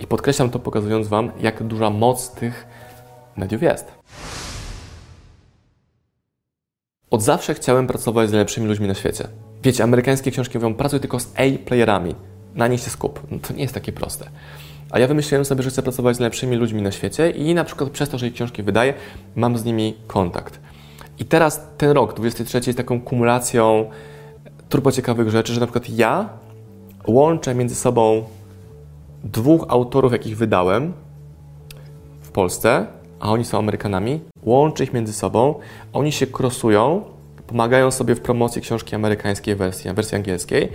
I 0.00 0.06
podkreślam 0.06 0.50
to, 0.50 0.58
pokazując 0.58 1.08
Wam, 1.08 1.30
jak 1.40 1.62
duża 1.62 1.90
moc 1.90 2.30
tych 2.30 2.66
mediów 3.36 3.62
jest. 3.62 3.92
Od 7.10 7.22
zawsze 7.22 7.54
chciałem 7.54 7.86
pracować 7.86 8.28
z 8.28 8.32
najlepszymi 8.32 8.66
ludźmi 8.66 8.88
na 8.88 8.94
świecie. 8.94 9.28
Wiecie, 9.62 9.84
amerykańskie 9.84 10.30
książki 10.30 10.58
mówią, 10.58 10.74
pracuj 10.74 11.00
tylko 11.00 11.20
z 11.20 11.26
A-playerami, 11.26 12.14
na 12.54 12.68
nich 12.68 12.80
się 12.80 12.90
skup. 12.90 13.20
No, 13.30 13.38
to 13.38 13.54
nie 13.54 13.62
jest 13.62 13.74
takie 13.74 13.92
proste. 13.92 14.30
A 14.90 14.98
ja 14.98 15.06
wymyśliłem 15.06 15.44
sobie, 15.44 15.62
że 15.62 15.70
chcę 15.70 15.82
pracować 15.82 16.16
z 16.16 16.18
najlepszymi 16.18 16.56
ludźmi 16.56 16.82
na 16.82 16.90
świecie 16.90 17.30
i 17.30 17.54
na 17.54 17.64
przykład 17.64 17.90
przez 17.90 18.08
to, 18.08 18.18
że 18.18 18.26
ich 18.26 18.34
książki 18.34 18.62
wydaję, 18.62 18.94
mam 19.36 19.58
z 19.58 19.64
nimi 19.64 19.94
kontakt. 20.06 20.60
I 21.18 21.24
teraz 21.24 21.60
ten 21.78 21.90
rok, 21.90 22.14
23, 22.14 22.60
jest 22.66 22.76
taką 22.76 23.00
kumulacją 23.00 23.90
turbo 24.68 24.92
ciekawych 24.92 25.30
rzeczy, 25.30 25.52
że 25.54 25.60
na 25.60 25.66
przykład 25.66 25.90
ja 25.90 26.28
łączę 27.06 27.54
między 27.54 27.74
sobą 27.74 28.24
dwóch 29.24 29.64
autorów, 29.68 30.12
jakich 30.12 30.36
wydałem 30.36 30.92
w 32.20 32.30
Polsce, 32.30 32.86
a 33.20 33.30
oni 33.30 33.44
są 33.44 33.58
Amerykanami, 33.58 34.20
łączę 34.42 34.84
ich 34.84 34.92
między 34.92 35.12
sobą, 35.12 35.54
oni 35.92 36.12
się 36.12 36.26
krosują, 36.26 37.04
pomagają 37.46 37.90
sobie 37.90 38.14
w 38.14 38.20
promocji 38.20 38.62
książki 38.62 38.94
amerykańskiej 38.94 39.56
wersji, 39.56 39.92
wersji 39.92 40.16
angielskiej. 40.16 40.68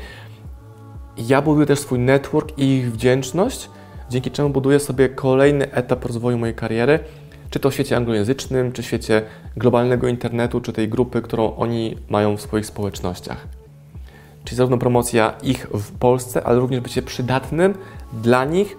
Ja 1.17 1.41
buduję 1.41 1.65
też 1.65 1.79
swój 1.79 1.99
network 1.99 2.57
i 2.57 2.63
ich 2.63 2.91
wdzięczność, 2.91 3.69
dzięki 4.11 4.31
czemu 4.31 4.49
buduję 4.49 4.79
sobie 4.79 5.09
kolejny 5.09 5.71
etap 5.71 6.05
rozwoju 6.05 6.37
mojej 6.37 6.55
kariery, 6.55 6.99
czy 7.49 7.59
to 7.59 7.69
w 7.69 7.73
świecie 7.73 7.97
anglojęzycznym, 7.97 8.71
czy 8.71 8.81
w 8.81 8.85
świecie 8.85 9.21
globalnego 9.57 10.07
internetu, 10.07 10.61
czy 10.61 10.73
tej 10.73 10.89
grupy, 10.89 11.21
którą 11.21 11.55
oni 11.55 11.97
mają 12.09 12.37
w 12.37 12.41
swoich 12.41 12.65
społecznościach. 12.65 13.47
Czyli 14.43 14.57
zarówno 14.57 14.77
promocja 14.77 15.33
ich 15.43 15.67
w 15.73 15.91
Polsce, 15.91 16.43
ale 16.43 16.59
również 16.59 16.79
bycie 16.81 17.01
przydatnym 17.01 17.73
dla 18.13 18.45
nich 18.45 18.77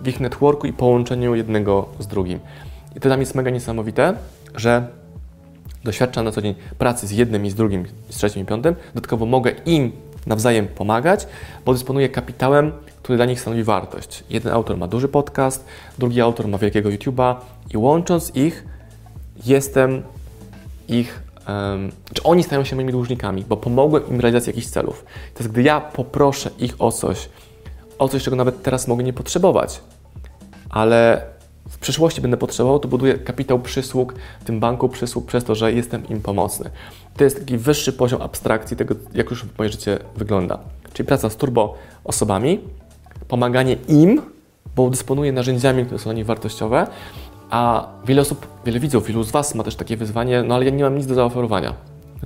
w 0.00 0.08
ich 0.08 0.20
networku 0.20 0.66
i 0.66 0.72
połączeniu 0.72 1.34
jednego 1.34 1.88
z 1.98 2.06
drugim. 2.06 2.38
I 2.96 3.00
to 3.00 3.08
dla 3.08 3.16
mnie 3.16 3.22
jest 3.22 3.34
mega 3.34 3.50
niesamowite, 3.50 4.14
że 4.54 4.86
doświadczam 5.84 6.24
na 6.24 6.32
co 6.32 6.42
dzień 6.42 6.54
pracy 6.78 7.06
z 7.06 7.10
jednym 7.10 7.46
i 7.46 7.50
z 7.50 7.54
drugim, 7.54 7.84
z 8.08 8.16
trzecim 8.16 8.42
i 8.42 8.44
piątym. 8.44 8.74
Dodatkowo 8.94 9.26
mogę 9.26 9.50
im 9.66 9.92
nawzajem 10.26 10.68
pomagać, 10.68 11.26
bo 11.64 11.72
dysponuję 11.72 12.08
kapitałem, 12.08 12.72
który 13.12 13.16
dla 13.16 13.26
nich 13.26 13.40
stanowi 13.40 13.64
wartość. 13.64 14.24
Jeden 14.30 14.52
autor 14.52 14.76
ma 14.76 14.88
duży 14.88 15.08
podcast, 15.08 15.64
drugi 15.98 16.20
autor 16.20 16.48
ma 16.48 16.58
wielkiego 16.58 16.88
YouTube'a 16.88 17.34
i 17.74 17.76
łącząc 17.76 18.36
ich, 18.36 18.64
jestem 19.46 20.02
ich, 20.88 21.22
um, 21.48 21.92
czy 22.14 22.22
oni 22.22 22.42
stają 22.42 22.64
się 22.64 22.76
moimi 22.76 22.92
dłużnikami, 22.92 23.44
bo 23.48 23.56
pomogłem 23.56 24.08
im 24.08 24.20
realizacji 24.20 24.50
jakichś 24.50 24.66
celów. 24.66 25.04
To 25.34 25.42
jest, 25.42 25.52
gdy 25.52 25.62
ja 25.62 25.80
poproszę 25.80 26.50
ich 26.58 26.74
o 26.78 26.92
coś, 26.92 27.28
o 27.98 28.08
coś, 28.08 28.22
czego 28.22 28.36
nawet 28.36 28.62
teraz 28.62 28.88
mogę 28.88 29.04
nie 29.04 29.12
potrzebować, 29.12 29.80
ale 30.70 31.26
w 31.68 31.78
przyszłości 31.78 32.20
będę 32.20 32.36
potrzebował, 32.36 32.78
to 32.78 32.88
buduję 32.88 33.14
kapitał 33.14 33.58
przysług 33.58 34.14
w 34.40 34.44
tym 34.44 34.60
banku 34.60 34.88
przysług 34.88 35.26
przez 35.26 35.44
to, 35.44 35.54
że 35.54 35.72
jestem 35.72 36.08
im 36.08 36.20
pomocny. 36.20 36.70
To 37.16 37.24
jest 37.24 37.38
taki 37.38 37.58
wyższy 37.58 37.92
poziom 37.92 38.22
abstrakcji 38.22 38.76
tego, 38.76 38.94
jak 39.14 39.30
już 39.30 39.46
moje 39.58 39.70
życie 39.70 39.98
wygląda. 40.16 40.58
Czyli 40.92 41.06
praca 41.06 41.30
z 41.30 41.36
turbo 41.36 41.74
osobami, 42.04 42.60
pomaganie 43.32 43.76
im, 43.88 44.22
bo 44.76 44.90
dysponuję 44.90 45.32
narzędziami, 45.32 45.84
które 45.84 45.98
są 45.98 46.04
dla 46.04 46.12
nich 46.12 46.26
wartościowe, 46.26 46.86
a 47.50 47.86
wiele 48.06 48.22
osób, 48.22 48.46
wiele 48.66 48.80
widzów, 48.80 49.06
wielu 49.06 49.24
z 49.24 49.30
Was 49.30 49.54
ma 49.54 49.64
też 49.64 49.76
takie 49.76 49.96
wyzwanie, 49.96 50.42
no 50.42 50.54
ale 50.54 50.64
ja 50.64 50.70
nie 50.70 50.84
mam 50.84 50.96
nic 50.96 51.06
do 51.06 51.14
zaoferowania. 51.14 51.74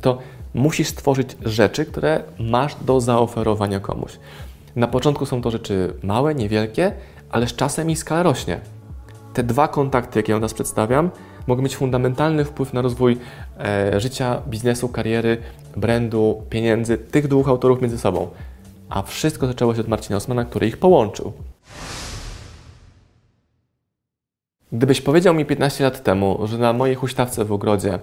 To 0.00 0.18
musisz 0.54 0.88
stworzyć 0.88 1.36
rzeczy, 1.44 1.84
które 1.84 2.22
masz 2.38 2.74
do 2.74 3.00
zaoferowania 3.00 3.80
komuś. 3.80 4.18
Na 4.76 4.88
początku 4.88 5.26
są 5.26 5.42
to 5.42 5.50
rzeczy 5.50 5.94
małe, 6.02 6.34
niewielkie, 6.34 6.92
ale 7.30 7.46
z 7.46 7.54
czasem 7.54 7.90
ich 7.90 7.98
skala 7.98 8.22
rośnie. 8.22 8.60
Te 9.34 9.42
dwa 9.42 9.68
kontakty, 9.68 10.18
jakie 10.18 10.32
ja 10.32 10.38
teraz 10.38 10.54
przedstawiam, 10.54 11.10
mogą 11.46 11.62
mieć 11.62 11.76
fundamentalny 11.76 12.44
wpływ 12.44 12.72
na 12.72 12.82
rozwój 12.82 13.18
e, 13.58 14.00
życia, 14.00 14.42
biznesu, 14.48 14.88
kariery, 14.88 15.38
brandu, 15.76 16.42
pieniędzy 16.50 16.98
tych 16.98 17.28
dwóch 17.28 17.48
autorów 17.48 17.80
między 17.80 17.98
sobą. 17.98 18.28
A 18.88 19.02
wszystko 19.02 19.46
zaczęło 19.46 19.74
się 19.74 19.80
od 19.80 19.88
Marcina 19.88 20.16
Osmana, 20.16 20.44
który 20.44 20.66
ich 20.66 20.76
połączył. 20.76 21.32
Gdybyś 24.72 25.00
powiedział 25.00 25.34
mi 25.34 25.44
15 25.44 25.84
lat 25.84 26.02
temu, 26.02 26.46
że 26.46 26.58
na 26.58 26.72
mojej 26.72 26.96
huśtawce 26.96 27.44
w 27.44 27.52
ogrodzie 27.52 27.98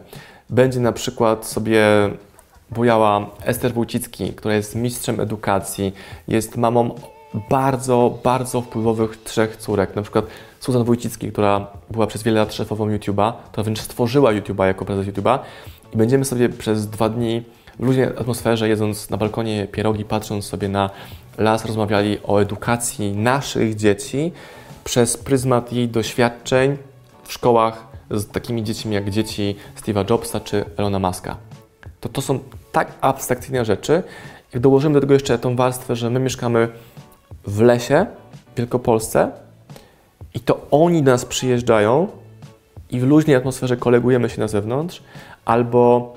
będzie 0.49 0.79
na 0.79 0.91
przykład 0.91 1.45
sobie 1.45 1.83
bujała 2.71 3.29
Ester 3.45 3.73
Wójcicki, 3.73 4.33
która 4.33 4.55
jest 4.55 4.75
mistrzem 4.75 5.19
edukacji, 5.19 5.93
jest 6.27 6.57
mamą 6.57 6.95
bardzo, 7.49 8.19
bardzo 8.23 8.61
wpływowych 8.61 9.23
trzech 9.23 9.57
córek, 9.57 9.95
na 9.95 10.01
przykład 10.01 10.25
Susan 10.59 10.83
Wójcicki, 10.83 11.31
która 11.31 11.67
była 11.91 12.07
przez 12.07 12.23
wiele 12.23 12.39
lat 12.39 12.53
szefową 12.53 12.89
YouTube'a, 12.89 13.33
która 13.51 13.63
wręcz 13.63 13.81
stworzyła 13.81 14.31
YouTube'a 14.31 14.65
jako 14.65 14.85
prezes 14.85 15.07
YouTube'a 15.07 15.39
i 15.93 15.97
będziemy 15.97 16.25
sobie 16.25 16.49
przez 16.49 16.89
dwa 16.89 17.09
dni 17.09 17.43
luźnej 17.79 18.05
atmosferze, 18.05 18.69
jedząc 18.69 19.09
na 19.09 19.17
balkonie 19.17 19.67
pierogi, 19.67 20.05
patrząc 20.05 20.45
sobie 20.45 20.69
na 20.69 20.89
las, 21.37 21.65
rozmawiali 21.65 22.17
o 22.23 22.41
edukacji 22.41 23.11
naszych 23.11 23.75
dzieci 23.75 24.31
przez 24.83 25.17
pryzmat 25.17 25.73
jej 25.73 25.89
doświadczeń 25.89 26.77
w 27.23 27.33
szkołach 27.33 27.87
z 28.11 28.27
takimi 28.27 28.63
dziećmi 28.63 28.95
jak 28.95 29.09
dzieci 29.09 29.55
Steve'a 29.81 30.09
Jobsa 30.09 30.39
czy 30.39 30.65
Elona 30.77 30.99
Muska. 30.99 31.37
To, 32.01 32.09
to 32.09 32.21
są 32.21 32.39
tak 32.71 32.91
abstrakcyjne 33.01 33.65
rzeczy, 33.65 34.03
jak 34.53 34.63
dołożymy 34.63 34.93
do 34.93 35.01
tego 35.01 35.13
jeszcze 35.13 35.39
tą 35.39 35.55
warstwę, 35.55 35.95
że 35.95 36.09
my 36.09 36.19
mieszkamy 36.19 36.69
w 37.47 37.61
lesie 37.61 38.05
w 38.53 38.57
Wielkopolsce 38.57 39.31
i 40.33 40.39
to 40.39 40.67
oni 40.71 41.03
do 41.03 41.11
nas 41.11 41.25
przyjeżdżają 41.25 42.07
i 42.89 42.99
w 42.99 43.03
luźnej 43.03 43.35
atmosferze 43.35 43.77
kolegujemy 43.77 44.29
się 44.29 44.41
na 44.41 44.47
zewnątrz, 44.47 45.03
albo 45.45 46.13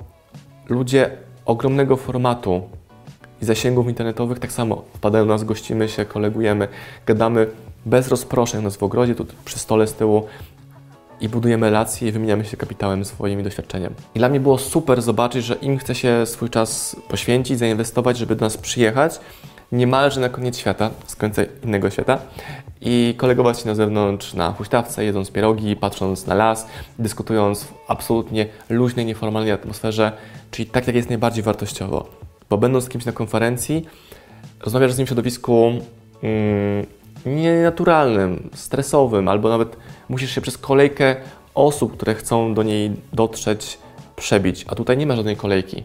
ludzie 0.68 1.10
ogromnego 1.46 1.96
formatu 1.96 2.62
i 3.42 3.44
zasięgów 3.44 3.88
internetowych. 3.88 4.38
Tak 4.38 4.52
samo 4.52 4.82
wpadają 4.94 5.24
nas, 5.24 5.44
gościmy 5.44 5.88
się, 5.88 6.04
kolegujemy, 6.04 6.68
gadamy 7.06 7.46
bez 7.86 8.08
rozproszeń. 8.08 8.62
Nas 8.62 8.76
w 8.76 8.82
ogrodzie, 8.82 9.14
tu 9.14 9.26
przy 9.44 9.58
stole 9.58 9.86
z 9.86 9.94
tyłu 9.94 10.26
i 11.20 11.28
budujemy 11.28 11.66
relacje 11.66 12.08
i 12.08 12.12
wymieniamy 12.12 12.44
się 12.44 12.56
kapitałem 12.56 13.04
swoim 13.04 13.42
doświadczeniem. 13.42 13.94
I 14.14 14.18
dla 14.18 14.28
mnie 14.28 14.40
było 14.40 14.58
super 14.58 15.02
zobaczyć, 15.02 15.44
że 15.44 15.54
im 15.54 15.78
chce 15.78 15.94
się 15.94 16.26
swój 16.26 16.50
czas 16.50 16.96
poświęcić, 17.08 17.58
zainwestować, 17.58 18.18
żeby 18.18 18.36
do 18.36 18.44
nas 18.44 18.56
przyjechać 18.56 19.20
niemalże 19.72 20.20
na 20.20 20.28
koniec 20.28 20.58
świata, 20.58 20.90
z 21.06 21.16
końca 21.16 21.42
innego 21.64 21.90
świata 21.90 22.18
i 22.80 23.14
kolegować 23.16 23.60
się 23.60 23.68
na 23.68 23.74
zewnątrz 23.74 24.34
na 24.34 24.52
huśtawce, 24.52 25.04
jedząc 25.04 25.30
pierogi, 25.30 25.76
patrząc 25.76 26.26
na 26.26 26.34
las, 26.34 26.66
dyskutując 26.98 27.64
w 27.64 27.74
absolutnie 27.88 28.46
luźnej, 28.70 29.06
nieformalnej 29.06 29.52
atmosferze, 29.52 30.12
czyli 30.50 30.66
tak, 30.66 30.86
jak 30.86 30.96
jest 30.96 31.08
najbardziej 31.08 31.42
wartościowo. 31.42 32.08
Bo 32.50 32.58
będąc 32.58 32.84
z 32.84 32.88
kimś 32.88 33.04
na 33.04 33.12
konferencji, 33.12 33.86
rozmawiasz 34.60 34.92
z 34.92 34.98
nim 34.98 35.06
w 35.06 35.08
środowisku 35.08 35.72
mm, 36.22 36.86
nienaturalnym, 37.26 38.50
stresowym, 38.54 39.28
albo 39.28 39.48
nawet 39.48 39.76
musisz 40.08 40.34
się 40.34 40.40
przez 40.40 40.58
kolejkę 40.58 41.16
osób, 41.54 41.92
które 41.92 42.14
chcą 42.14 42.54
do 42.54 42.62
niej 42.62 42.90
dotrzeć, 43.12 43.78
przebić. 44.16 44.64
A 44.68 44.74
tutaj 44.74 44.96
nie 44.96 45.06
ma 45.06 45.16
żadnej 45.16 45.36
kolejki. 45.36 45.82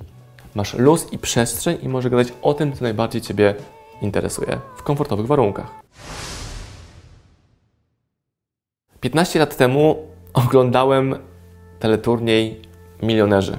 Masz 0.55 0.74
luz 0.74 1.13
i 1.13 1.17
przestrzeń 1.17 1.77
i 1.81 1.89
możesz 1.89 2.12
gadać 2.12 2.27
o 2.41 2.53
tym, 2.53 2.74
co 2.74 2.84
najbardziej 2.84 3.22
Ciebie 3.22 3.55
interesuje 4.01 4.60
w 4.75 4.84
komfortowych 4.84 5.27
warunkach. 5.27 5.81
15 9.00 9.39
lat 9.39 9.58
temu 9.58 9.96
oglądałem 10.34 11.15
teleturniej 11.79 12.62
Milionerzy. 13.03 13.58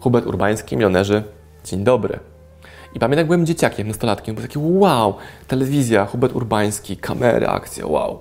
Hubert 0.00 0.26
Urbański, 0.26 0.76
Milionerzy, 0.76 1.22
dzień 1.64 1.84
dobry. 1.84 2.18
I 2.94 2.98
pamiętam, 2.98 3.18
jak 3.18 3.26
byłem 3.26 3.46
dzieciakiem, 3.46 3.88
nastolatkiem, 3.88 4.34
był 4.34 4.42
taki 4.44 4.58
wow, 4.58 5.14
telewizja, 5.48 6.06
Hubert 6.06 6.34
Urbański, 6.34 6.96
kamery, 6.96 7.48
akcja, 7.48 7.86
wow. 7.86 8.18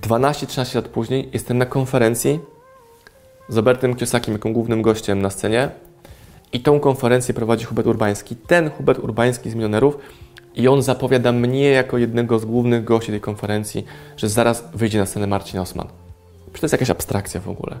12-13 0.00 0.74
lat 0.74 0.88
później 0.88 1.30
jestem 1.32 1.58
na 1.58 1.66
konferencji 1.66 2.40
z 3.48 3.56
Robertem 3.56 3.94
Kiosakiem 3.94 4.34
jako 4.34 4.50
głównym 4.50 4.82
gościem 4.82 5.22
na 5.22 5.30
scenie 5.30 5.70
i 6.52 6.60
tą 6.60 6.80
konferencję 6.80 7.34
prowadzi 7.34 7.64
Hubert 7.64 7.86
Urbański. 7.86 8.36
Ten 8.36 8.70
Hubert 8.70 8.98
Urbański 8.98 9.50
z 9.50 9.54
Milionerów 9.54 9.98
i 10.54 10.68
on 10.68 10.82
zapowiada 10.82 11.32
mnie 11.32 11.70
jako 11.70 11.98
jednego 11.98 12.38
z 12.38 12.44
głównych 12.44 12.84
gości 12.84 13.10
tej 13.10 13.20
konferencji, 13.20 13.84
że 14.16 14.28
zaraz 14.28 14.64
wyjdzie 14.74 14.98
na 14.98 15.06
scenę 15.06 15.26
Marcin 15.26 15.60
Osman. 15.60 15.86
Przecież 16.46 16.60
to 16.60 16.64
jest 16.64 16.72
jakaś 16.72 16.90
abstrakcja 16.90 17.40
w 17.40 17.48
ogóle. 17.48 17.76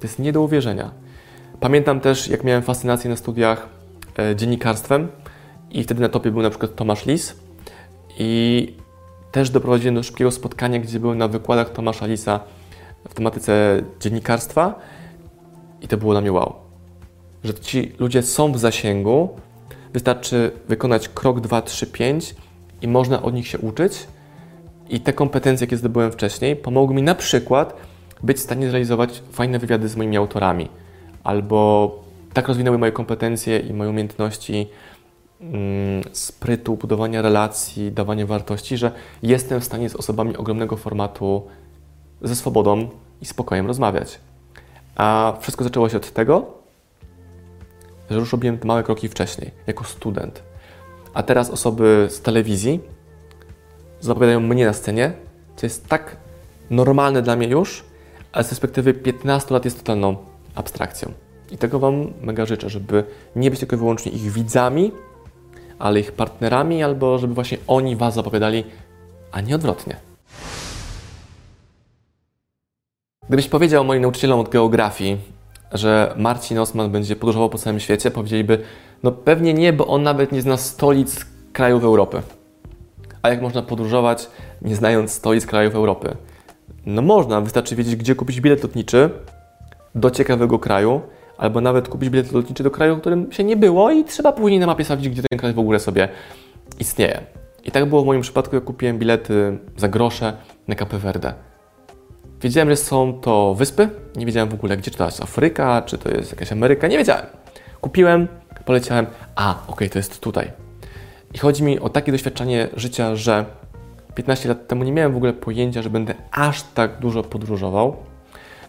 To 0.00 0.06
jest 0.06 0.18
nie 0.18 0.32
do 0.32 0.42
uwierzenia. 0.42 0.90
Pamiętam 1.60 2.00
też, 2.00 2.28
jak 2.28 2.44
miałem 2.44 2.62
fascynację 2.62 3.10
na 3.10 3.16
studiach 3.16 3.68
e, 4.18 4.36
dziennikarstwem 4.36 5.08
i 5.70 5.82
wtedy 5.82 6.00
na 6.00 6.08
topie 6.08 6.30
był 6.30 6.42
na 6.42 6.50
przykład 6.50 6.74
Tomasz 6.74 7.06
Lis 7.06 7.36
i 8.18 8.72
też 9.32 9.50
doprowadziłem 9.50 9.94
do 9.94 10.02
szybkiego 10.02 10.30
spotkania, 10.30 10.78
gdzie 10.78 11.00
byłem 11.00 11.18
na 11.18 11.28
wykładach 11.28 11.70
Tomasza 11.70 12.06
Lisa 12.06 12.40
w 13.08 13.14
tematyce 13.14 13.82
dziennikarstwa 14.00 14.74
i 15.80 15.88
to 15.88 15.96
było 15.96 16.12
dla 16.12 16.20
mnie 16.20 16.32
wow. 16.32 16.67
Że 17.44 17.54
ci 17.54 17.92
ludzie 17.98 18.22
są 18.22 18.52
w 18.52 18.58
zasięgu, 18.58 19.28
wystarczy 19.92 20.50
wykonać 20.68 21.08
krok 21.08 21.40
2, 21.40 21.62
3, 21.62 21.86
5 21.86 22.34
i 22.82 22.88
można 22.88 23.22
od 23.22 23.34
nich 23.34 23.48
się 23.48 23.58
uczyć. 23.58 24.06
I 24.88 25.00
te 25.00 25.12
kompetencje, 25.12 25.64
jakie 25.64 25.76
zdobyłem 25.76 26.12
wcześniej, 26.12 26.56
pomogły 26.56 26.94
mi 26.94 27.02
na 27.02 27.14
przykład 27.14 27.76
być 28.22 28.36
w 28.36 28.40
stanie 28.40 28.68
zrealizować 28.68 29.22
fajne 29.32 29.58
wywiady 29.58 29.88
z 29.88 29.96
moimi 29.96 30.16
autorami, 30.16 30.68
albo 31.24 31.90
tak 32.32 32.48
rozwinęły 32.48 32.78
moje 32.78 32.92
kompetencje 32.92 33.58
i 33.58 33.72
moje 33.72 33.90
umiejętności 33.90 34.66
mm, 35.40 36.02
sprytu, 36.12 36.76
budowania 36.76 37.22
relacji, 37.22 37.92
dawania 37.92 38.26
wartości, 38.26 38.76
że 38.76 38.92
jestem 39.22 39.60
w 39.60 39.64
stanie 39.64 39.90
z 39.90 39.96
osobami 39.96 40.36
ogromnego 40.36 40.76
formatu 40.76 41.42
ze 42.22 42.36
swobodą 42.36 42.88
i 43.22 43.26
spokojem 43.26 43.66
rozmawiać. 43.66 44.20
A 44.96 45.36
wszystko 45.40 45.64
zaczęło 45.64 45.88
się 45.88 45.96
od 45.96 46.12
tego, 46.12 46.57
że 48.10 48.18
już 48.18 48.32
robiłem 48.32 48.58
te 48.58 48.66
małe 48.66 48.82
kroki 48.82 49.08
wcześniej, 49.08 49.50
jako 49.66 49.84
student. 49.84 50.42
A 51.14 51.22
teraz 51.22 51.50
osoby 51.50 52.06
z 52.10 52.20
telewizji 52.20 52.80
zapowiadają 54.00 54.40
mnie 54.40 54.66
na 54.66 54.72
scenie, 54.72 55.12
co 55.56 55.66
jest 55.66 55.88
tak 55.88 56.16
normalne 56.70 57.22
dla 57.22 57.36
mnie 57.36 57.48
już, 57.48 57.84
ale 58.32 58.44
z 58.44 58.48
perspektywy 58.48 58.94
15 58.94 59.54
lat 59.54 59.64
jest 59.64 59.78
totalną 59.78 60.16
abstrakcją. 60.54 61.12
I 61.50 61.58
tego 61.58 61.78
Wam 61.78 62.12
mega 62.20 62.46
życzę, 62.46 62.70
żeby 62.70 63.04
nie 63.36 63.50
być 63.50 63.60
tylko 63.60 63.76
i 63.76 63.78
wyłącznie 63.78 64.12
ich 64.12 64.32
widzami, 64.32 64.92
ale 65.78 66.00
ich 66.00 66.12
partnerami, 66.12 66.82
albo 66.82 67.18
żeby 67.18 67.34
właśnie 67.34 67.58
oni 67.66 67.96
Was 67.96 68.14
zapowiadali, 68.14 68.64
a 69.32 69.40
nie 69.40 69.54
odwrotnie. 69.54 69.96
Gdybyś 73.28 73.48
powiedział 73.48 73.84
moim 73.84 74.02
nauczycielom 74.02 74.40
od 74.40 74.48
geografii, 74.48 75.18
że 75.72 76.14
Marcin 76.16 76.58
Osman 76.58 76.90
będzie 76.90 77.16
podróżował 77.16 77.50
po 77.50 77.58
całym 77.58 77.80
świecie, 77.80 78.10
powiedzieliby, 78.10 78.58
no 79.02 79.12
pewnie 79.12 79.54
nie, 79.54 79.72
bo 79.72 79.86
on 79.86 80.02
nawet 80.02 80.32
nie 80.32 80.42
zna 80.42 80.56
stolic 80.56 81.26
krajów 81.52 81.84
Europy. 81.84 82.22
A 83.22 83.28
jak 83.28 83.42
można 83.42 83.62
podróżować, 83.62 84.28
nie 84.62 84.76
znając 84.76 85.12
stolic 85.12 85.46
krajów 85.46 85.74
Europy? 85.74 86.16
No 86.86 87.02
można, 87.02 87.40
wystarczy 87.40 87.76
wiedzieć, 87.76 87.96
gdzie 87.96 88.14
kupić 88.14 88.40
bilet 88.40 88.62
lotniczy 88.62 89.10
do 89.94 90.10
ciekawego 90.10 90.58
kraju, 90.58 91.00
albo 91.38 91.60
nawet 91.60 91.88
kupić 91.88 92.10
bilet 92.10 92.32
lotniczy 92.32 92.62
do 92.62 92.70
kraju, 92.70 92.96
w 92.96 93.00
którym 93.00 93.32
się 93.32 93.44
nie 93.44 93.56
było 93.56 93.90
i 93.90 94.04
trzeba 94.04 94.32
później 94.32 94.60
na 94.60 94.66
mapie 94.66 94.84
sprawdzić, 94.84 95.08
gdzie 95.08 95.22
ten 95.30 95.38
kraj 95.38 95.52
w 95.52 95.58
ogóle 95.58 95.80
sobie 95.80 96.08
istnieje. 96.78 97.20
I 97.64 97.70
tak 97.70 97.86
było 97.86 98.02
w 98.02 98.06
moim 98.06 98.20
przypadku, 98.20 98.54
jak 98.54 98.64
kupiłem 98.64 98.98
bilety 98.98 99.58
za 99.76 99.88
grosze 99.88 100.36
na 100.68 100.74
Cape 100.74 100.98
Verde. 100.98 101.47
Wiedziałem, 102.42 102.70
że 102.70 102.76
są 102.76 103.20
to 103.20 103.54
wyspy, 103.54 103.88
nie 104.16 104.26
wiedziałem 104.26 104.48
w 104.48 104.54
ogóle, 104.54 104.76
gdzie, 104.76 104.90
to 104.90 105.04
jest 105.04 105.22
Afryka, 105.22 105.82
czy 105.82 105.98
to 105.98 106.10
jest 106.10 106.30
jakaś 106.30 106.52
Ameryka, 106.52 106.88
nie 106.88 106.98
wiedziałem. 106.98 107.26
Kupiłem, 107.80 108.28
poleciałem, 108.64 109.06
a, 109.36 109.50
okej, 109.50 109.74
okay, 109.74 109.88
to 109.88 109.98
jest 109.98 110.20
tutaj. 110.20 110.52
I 111.34 111.38
chodzi 111.38 111.62
mi 111.62 111.80
o 111.80 111.88
takie 111.88 112.12
doświadczenie 112.12 112.68
życia, 112.76 113.16
że 113.16 113.44
15 114.14 114.48
lat 114.48 114.68
temu 114.68 114.84
nie 114.84 114.92
miałem 114.92 115.12
w 115.12 115.16
ogóle 115.16 115.32
pojęcia, 115.32 115.82
że 115.82 115.90
będę 115.90 116.14
aż 116.30 116.62
tak 116.62 116.98
dużo 117.00 117.22
podróżował. 117.22 117.96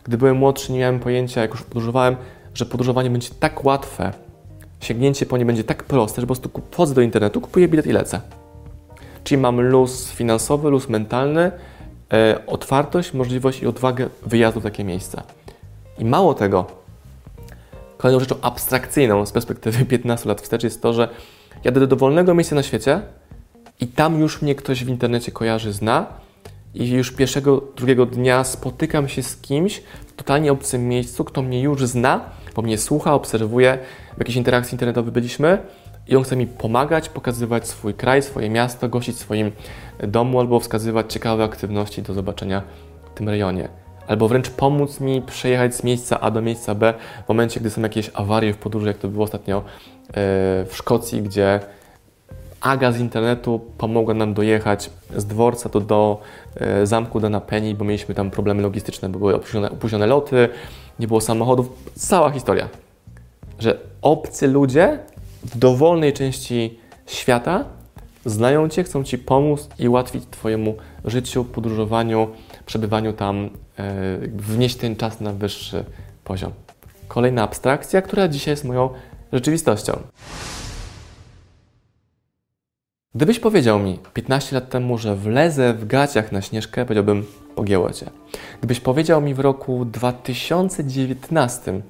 Gdy 0.03 0.17
byłem 0.17 0.37
młodszy, 0.37 0.71
nie 0.71 0.79
miałem 0.79 0.99
pojęcia, 0.99 1.41
jak 1.41 1.51
już 1.51 1.63
podróżowałem, 1.63 2.15
że 2.53 2.65
podróżowanie 2.65 3.09
będzie 3.09 3.29
tak 3.39 3.65
łatwe, 3.65 4.13
sięgnięcie 4.81 5.25
po 5.25 5.37
nie 5.37 5.45
będzie 5.45 5.63
tak 5.63 5.83
proste, 5.83 6.21
że 6.21 6.27
po 6.27 6.35
prostu 6.35 6.61
wchodzę 6.71 6.93
do 6.93 7.01
internetu, 7.01 7.41
kupuję 7.41 7.67
bilet 7.67 7.87
i 7.87 7.91
lecę. 7.91 8.21
Czyli 9.23 9.41
mam 9.41 9.61
luz 9.61 10.11
finansowy, 10.11 10.69
luz 10.69 10.89
mentalny, 10.89 11.51
otwartość, 12.47 13.13
możliwość 13.13 13.61
i 13.61 13.67
odwagę 13.67 14.09
wyjazdu 14.25 14.59
w 14.59 14.63
takie 14.63 14.83
miejsca. 14.83 15.23
I 15.99 16.05
mało 16.05 16.33
tego, 16.33 16.65
kolejną 17.97 18.19
rzeczą 18.19 18.35
abstrakcyjną 18.41 19.25
z 19.25 19.31
perspektywy 19.31 19.85
15 19.95 20.29
lat 20.29 20.41
wstecz 20.41 20.63
jest 20.63 20.81
to, 20.81 20.93
że 20.93 21.09
jadę 21.63 21.79
do 21.79 21.87
dowolnego 21.87 22.33
miejsca 22.33 22.55
na 22.55 22.63
świecie 22.63 23.01
i 23.79 23.87
tam 23.87 24.19
już 24.19 24.41
mnie 24.41 24.55
ktoś 24.55 24.83
w 24.83 24.89
internecie 24.89 25.31
kojarzy, 25.31 25.73
zna 25.73 26.07
i 26.75 26.89
już 26.89 27.11
pierwszego, 27.11 27.61
drugiego 27.75 28.05
dnia 28.05 28.43
spotykam 28.43 29.07
się 29.07 29.23
z 29.23 29.37
kimś 29.37 29.81
w 30.07 30.13
totalnie 30.15 30.51
obcym 30.51 30.87
miejscu, 30.87 31.23
kto 31.23 31.41
mnie 31.41 31.61
już 31.61 31.85
zna, 31.85 32.21
bo 32.55 32.61
mnie 32.61 32.77
słucha, 32.77 33.13
obserwuje, 33.13 33.77
w 34.15 34.19
jakiejś 34.19 34.35
interakcji 34.35 34.75
internetowej 34.75 35.11
byliśmy 35.11 35.57
i 36.09 36.15
on 36.15 36.23
chce 36.23 36.35
mi 36.35 36.47
pomagać, 36.47 37.09
pokazywać 37.09 37.67
swój 37.67 37.93
kraj, 37.93 38.21
swoje 38.21 38.49
miasto, 38.49 38.89
gościć 38.89 39.15
w 39.15 39.19
swoim 39.19 39.51
domu 40.07 40.39
albo 40.39 40.59
wskazywać 40.59 41.13
ciekawe 41.13 41.43
aktywności 41.43 42.01
do 42.01 42.13
zobaczenia 42.13 42.61
w 43.15 43.17
tym 43.17 43.29
rejonie. 43.29 43.69
Albo 44.07 44.27
wręcz 44.27 44.49
pomóc 44.49 44.99
mi 44.99 45.21
przejechać 45.21 45.75
z 45.75 45.83
miejsca 45.83 46.19
A 46.19 46.31
do 46.31 46.41
miejsca 46.41 46.75
B 46.75 46.93
w 47.25 47.29
momencie, 47.29 47.59
gdy 47.59 47.69
są 47.69 47.81
jakieś 47.81 48.11
awarie 48.13 48.53
w 48.53 48.57
podróży, 48.57 48.87
jak 48.87 48.97
to 48.97 49.07
było 49.07 49.23
ostatnio 49.23 49.57
e, 49.57 49.63
w 50.65 50.69
Szkocji, 50.71 51.21
gdzie 51.21 51.59
Aga 52.61 52.91
z 52.91 52.99
internetu 52.99 53.59
pomogła 53.77 54.13
nam 54.13 54.33
dojechać 54.33 54.89
z 55.15 55.25
dworca 55.25 55.69
do, 55.69 55.81
do 55.81 56.21
e, 56.55 56.85
zamku 56.85 57.19
Dana 57.19 57.41
Penny, 57.41 57.75
bo 57.75 57.85
mieliśmy 57.85 58.15
tam 58.15 58.31
problemy 58.31 58.61
logistyczne, 58.61 59.09
bo 59.09 59.19
były 59.19 59.35
opóźnione, 59.35 59.71
opóźnione 59.71 60.07
loty, 60.07 60.49
nie 60.99 61.07
było 61.07 61.21
samochodów. 61.21 61.69
Cała 61.95 62.29
historia. 62.29 62.69
Że 63.59 63.79
obcy 64.01 64.47
ludzie 64.47 64.99
w 65.43 65.57
dowolnej 65.57 66.13
części 66.13 66.79
świata 67.07 67.65
znają 68.25 68.69
Cię, 68.69 68.83
chcą 68.83 69.03
Ci 69.03 69.17
pomóc 69.17 69.69
i 69.79 69.87
ułatwić 69.87 70.23
Twojemu 70.31 70.75
życiu, 71.05 71.45
podróżowaniu, 71.45 72.27
przebywaniu 72.65 73.13
tam, 73.13 73.49
e, 73.77 74.17
wnieść 74.27 74.75
ten 74.75 74.95
czas 74.95 75.21
na 75.21 75.33
wyższy 75.33 75.85
poziom. 76.23 76.51
Kolejna 77.07 77.43
abstrakcja, 77.43 78.01
która 78.01 78.27
dzisiaj 78.27 78.51
jest 78.51 78.65
moją 78.65 78.89
rzeczywistością. 79.33 79.99
Gdybyś 83.15 83.39
powiedział 83.39 83.79
mi 83.79 83.99
15 84.13 84.55
lat 84.55 84.69
temu, 84.69 84.97
że 84.97 85.15
wlezę 85.15 85.73
w 85.73 85.87
gaciach 85.87 86.31
na 86.31 86.41
Śnieżkę, 86.41 86.85
powiedziałbym, 86.85 87.25
pogięło 87.55 87.93
Cię. 87.93 88.05
Gdybyś 88.57 88.79
powiedział 88.79 89.21
mi 89.21 89.33
w 89.33 89.39
roku 89.39 89.85
2019, 89.85 91.81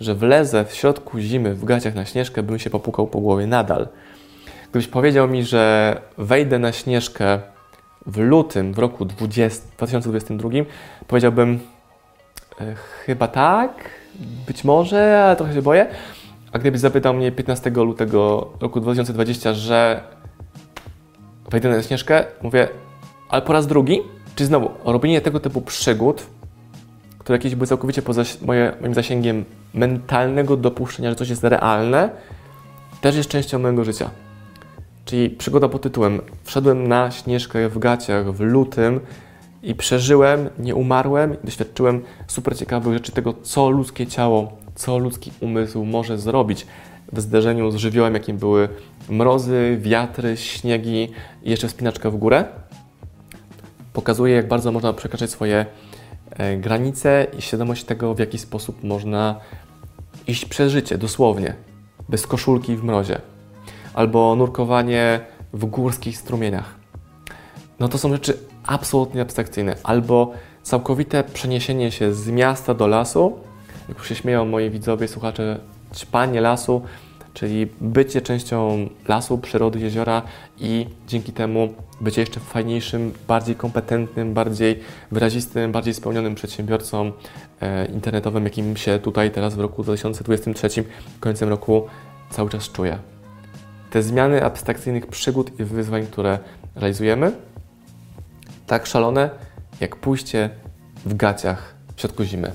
że 0.00 0.14
wlezę 0.14 0.64
w 0.64 0.74
środku 0.74 1.18
zimy 1.18 1.54
w 1.54 1.64
gaciach 1.64 1.94
na 1.94 2.04
Śnieżkę, 2.04 2.42
bym 2.42 2.58
się 2.58 2.70
popukał 2.70 3.06
po 3.06 3.20
głowie 3.20 3.46
nadal. 3.46 3.88
Gdybyś 4.70 4.88
powiedział 4.88 5.28
mi, 5.28 5.44
że 5.44 5.96
wejdę 6.18 6.58
na 6.58 6.72
Śnieżkę 6.72 7.40
w 8.06 8.18
lutym 8.18 8.74
w 8.74 8.78
roku 8.78 9.04
20, 9.04 9.66
2022, 9.76 10.50
powiedziałbym, 11.06 11.60
e, 12.60 12.74
chyba 13.06 13.28
tak, 13.28 13.90
być 14.46 14.64
może, 14.64 15.24
ale 15.24 15.36
trochę 15.36 15.54
się 15.54 15.62
boję. 15.62 15.86
A 16.52 16.58
gdybyś 16.58 16.80
zapytał 16.80 17.14
mnie 17.14 17.32
15 17.32 17.70
lutego 17.70 18.52
roku 18.60 18.80
2020, 18.80 19.54
że 19.54 20.00
wejdę 21.50 21.68
na 21.68 21.82
Śnieżkę, 21.82 22.24
mówię, 22.42 22.68
ale 23.28 23.42
po 23.42 23.52
raz 23.52 23.66
drugi? 23.66 24.00
Czy 24.36 24.46
znowu, 24.46 24.70
robienie 24.84 25.20
tego 25.20 25.40
typu 25.40 25.60
przygód, 25.60 26.26
które 27.28 27.36
jakieś 27.36 27.54
były 27.54 27.66
całkowicie 27.66 28.02
poza 28.02 28.22
moje, 28.42 28.72
moim 28.80 28.94
zasięgiem 28.94 29.44
mentalnego 29.74 30.56
dopuszczenia, 30.56 31.10
że 31.10 31.16
coś 31.16 31.28
jest 31.28 31.44
realne, 31.44 32.10
też 33.00 33.16
jest 33.16 33.28
częścią 33.28 33.58
mojego 33.58 33.84
życia. 33.84 34.10
Czyli 35.04 35.30
przygoda 35.30 35.68
pod 35.68 35.82
tytułem 35.82 36.20
Wszedłem 36.44 36.88
na 36.88 37.10
Śnieżkę 37.10 37.68
w 37.68 37.78
gaciach 37.78 38.32
w 38.32 38.40
lutym 38.40 39.00
i 39.62 39.74
przeżyłem, 39.74 40.48
nie 40.58 40.74
umarłem, 40.74 41.36
doświadczyłem 41.44 42.02
super 42.26 42.56
ciekawych 42.56 42.92
rzeczy 42.92 43.12
tego, 43.12 43.34
co 43.42 43.70
ludzkie 43.70 44.06
ciało, 44.06 44.52
co 44.74 44.98
ludzki 44.98 45.32
umysł 45.40 45.84
może 45.84 46.18
zrobić 46.18 46.66
w 47.12 47.20
zderzeniu 47.20 47.70
z 47.70 47.76
żywiołem, 47.76 48.14
jakim 48.14 48.36
były 48.36 48.68
mrozy, 49.08 49.78
wiatry, 49.80 50.36
śniegi 50.36 51.08
i 51.42 51.50
jeszcze 51.50 51.68
wspinaczka 51.68 52.10
w 52.10 52.16
górę. 52.16 52.44
Pokazuje, 53.92 54.34
jak 54.34 54.48
bardzo 54.48 54.72
można 54.72 54.92
przekraczać 54.92 55.30
swoje 55.30 55.66
granice 56.58 57.26
i 57.38 57.42
świadomość 57.42 57.84
tego, 57.84 58.14
w 58.14 58.18
jaki 58.18 58.38
sposób 58.38 58.84
można 58.84 59.40
iść 60.26 60.44
przez 60.44 60.72
życie, 60.72 60.98
dosłownie, 60.98 61.54
bez 62.08 62.26
koszulki 62.26 62.76
w 62.76 62.84
mrozie. 62.84 63.20
Albo 63.94 64.36
nurkowanie 64.36 65.20
w 65.52 65.64
górskich 65.64 66.18
strumieniach. 66.18 66.74
No 67.80 67.88
to 67.88 67.98
są 67.98 68.08
rzeczy 68.12 68.38
absolutnie 68.66 69.22
abstrakcyjne. 69.22 69.76
Albo 69.82 70.32
całkowite 70.62 71.24
przeniesienie 71.24 71.90
się 71.92 72.14
z 72.14 72.28
miasta 72.28 72.74
do 72.74 72.86
lasu 72.86 73.48
jak 73.88 73.98
już 73.98 74.08
się 74.08 74.14
śmieją 74.14 74.44
moi 74.44 74.70
widzowie, 74.70 75.08
słuchacze, 75.08 75.58
ćpanie 75.94 76.40
lasu, 76.40 76.82
czyli 77.34 77.66
bycie 77.80 78.22
częścią 78.22 78.88
lasu, 79.08 79.38
przyrody, 79.38 79.80
jeziora 79.80 80.22
i 80.58 80.86
dzięki 81.06 81.32
temu 81.32 81.74
bycie 82.00 82.20
jeszcze 82.20 82.40
fajniejszym, 82.40 83.12
bardziej 83.28 83.56
kompetentnym, 83.56 84.34
bardziej 84.34 84.80
wyrazistym, 85.12 85.72
bardziej 85.72 85.94
spełnionym 85.94 86.34
przedsiębiorcą 86.34 87.12
e, 87.60 87.86
internetowym, 87.86 88.44
jakim 88.44 88.76
się 88.76 88.98
tutaj 88.98 89.30
teraz 89.30 89.54
w 89.54 89.60
roku 89.60 89.82
2023, 89.82 90.84
końcem 91.20 91.48
roku 91.48 91.86
cały 92.30 92.50
czas 92.50 92.70
czuję. 92.72 92.98
Te 93.90 94.02
zmiany 94.02 94.44
abstrakcyjnych 94.44 95.06
przygód 95.06 95.60
i 95.60 95.64
wyzwań, 95.64 96.06
które 96.06 96.38
realizujemy, 96.74 97.32
tak 98.66 98.86
szalone, 98.86 99.30
jak 99.80 99.96
pójście 99.96 100.50
w 101.06 101.14
gaciach 101.14 101.74
w 101.96 102.00
środku 102.00 102.24
zimy 102.24 102.52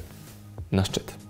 na 0.72 0.86
szczyt. 0.86 1.23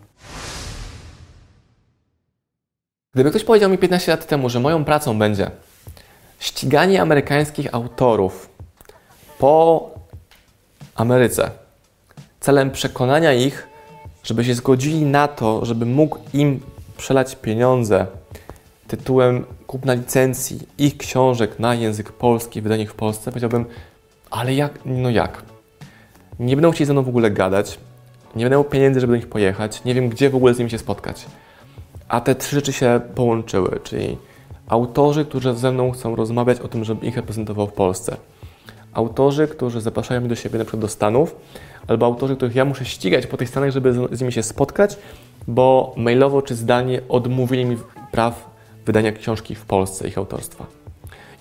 Gdyby 3.13 3.30
ktoś 3.30 3.43
powiedział 3.43 3.69
mi 3.69 3.78
15 3.78 4.12
lat 4.12 4.28
temu, 4.28 4.49
że 4.49 4.60
moją 4.60 4.86
pracą 4.86 5.19
będzie 5.19 5.52
ściganie 6.39 7.02
amerykańskich 7.02 7.76
autorów 7.76 8.49
po 9.39 9.89
Ameryce 10.95 11.52
celem 12.39 12.71
przekonania 12.71 13.34
ich, 13.34 13.67
żeby 14.23 14.45
się 14.45 14.56
zgodzili 14.56 15.06
na 15.06 15.28
to, 15.28 15.65
żeby 15.65 15.86
mógł 15.86 16.17
im 16.34 16.60
przelać 16.97 17.36
pieniądze 17.36 18.08
tytułem 18.88 19.45
kupna 19.67 19.93
licencji 19.93 20.60
ich 20.78 20.97
książek 20.97 21.60
na 21.60 21.76
język 21.76 22.12
polski, 22.12 22.62
wydanych 22.62 22.91
w 22.91 22.95
Polsce, 22.95 23.32
powiedziałbym, 23.32 23.65
ale 24.32 24.54
jak, 24.54 24.80
no 24.86 25.10
jak? 25.10 25.43
Nie 26.39 26.56
będą 26.56 26.71
chcieli 26.71 26.86
ze 26.86 26.93
mną 26.93 27.04
w 27.04 27.10
ogóle 27.10 27.32
gadać, 27.32 27.80
nie 28.36 28.45
będę 28.45 28.56
miał 28.56 28.63
pieniędzy, 28.63 28.99
żeby 28.99 29.13
do 29.13 29.17
nich 29.17 29.30
pojechać, 29.30 29.84
nie 29.84 29.93
wiem, 29.93 30.10
gdzie 30.10 30.30
w 30.30 30.36
ogóle 30.36 30.54
z 30.54 30.58
nimi 30.60 30.71
się 30.71 30.78
spotkać. 30.78 31.26
A 32.07 32.21
te 32.21 32.35
trzy 32.35 32.55
rzeczy 32.55 32.73
się 32.73 33.01
połączyły, 33.15 33.79
czyli 33.83 34.17
autorzy, 34.67 35.25
którzy 35.25 35.55
ze 35.55 35.71
mną 35.71 35.91
chcą 35.91 36.15
rozmawiać 36.15 36.59
o 36.59 36.67
tym, 36.67 36.83
żebym 36.83 37.05
ich 37.05 37.15
reprezentował 37.15 37.67
w 37.67 37.73
Polsce. 37.73 38.17
Autorzy, 38.93 39.47
którzy 39.47 39.81
zapraszają 39.81 40.19
mnie 40.19 40.29
do 40.29 40.35
siebie 40.35 40.59
na 40.59 40.65
przykład 40.65 40.81
do 40.81 40.87
Stanów, 40.87 41.35
albo 41.87 42.05
autorzy, 42.05 42.35
których 42.35 42.55
ja 42.55 42.65
muszę 42.65 42.85
ścigać 42.85 43.27
po 43.27 43.37
tych 43.37 43.49
Stanach, 43.49 43.71
żeby 43.71 43.93
z 44.11 44.21
nimi 44.21 44.33
się 44.33 44.43
spotkać, 44.43 44.97
bo 45.47 45.93
mailowo 45.97 46.41
czy 46.41 46.55
zdalnie 46.55 47.01
odmówili 47.09 47.65
mi 47.65 47.77
praw 48.11 48.49
wydania 48.85 49.11
książki 49.11 49.55
w 49.55 49.65
Polsce, 49.65 50.07
ich 50.07 50.17
autorstwa. 50.17 50.65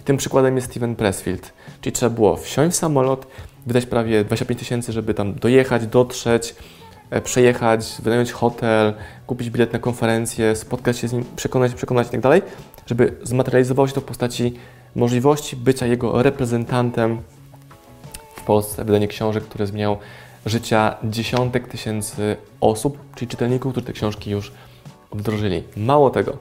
I 0.01 0.05
tym 0.05 0.16
przykładem 0.16 0.57
jest 0.57 0.70
Steven 0.70 0.96
Pressfield, 0.96 1.53
czyli 1.81 1.92
trzeba 1.92 2.11
było 2.14 2.37
wsiąść 2.37 2.77
w 2.77 2.79
samolot, 2.79 3.27
wydać 3.66 3.87
prawie 3.87 4.25
25 4.25 4.61
tysięcy, 4.61 4.92
żeby 4.92 5.14
tam 5.14 5.35
dojechać, 5.35 5.87
dotrzeć, 5.87 6.55
przejechać, 7.25 7.94
wynająć 8.03 8.33
hotel, 8.33 8.94
kupić 9.27 9.51
bilet 9.51 9.72
na 9.72 9.79
konferencję, 9.79 10.57
spotkać 10.57 10.98
się 10.98 11.09
z 11.09 11.12
nim, 11.12 11.25
przekonać, 11.37 11.75
przekonać 11.75 12.07
itd., 12.07 12.40
tak 12.40 12.42
żeby 12.87 13.16
zmaterializowało 13.22 13.88
się 13.88 13.94
to 13.94 14.01
w 14.01 14.05
postaci 14.05 14.55
możliwości 14.94 15.57
bycia 15.57 15.87
jego 15.87 16.22
reprezentantem 16.22 17.20
w 18.37 18.42
Polsce, 18.42 18.85
wydanie 18.85 19.09
książek, 19.09 19.44
które 19.44 19.66
zmieniają 19.66 19.96
życia 20.46 20.96
dziesiątek 21.05 21.68
tysięcy 21.68 22.37
osób, 22.61 22.98
czyli 23.14 23.29
czytelników, 23.29 23.72
którzy 23.72 23.87
te 23.87 23.92
książki 23.92 24.31
już 24.31 24.53
wdrożyli. 25.12 25.62
Mało 25.77 26.11
tego, 26.11 26.37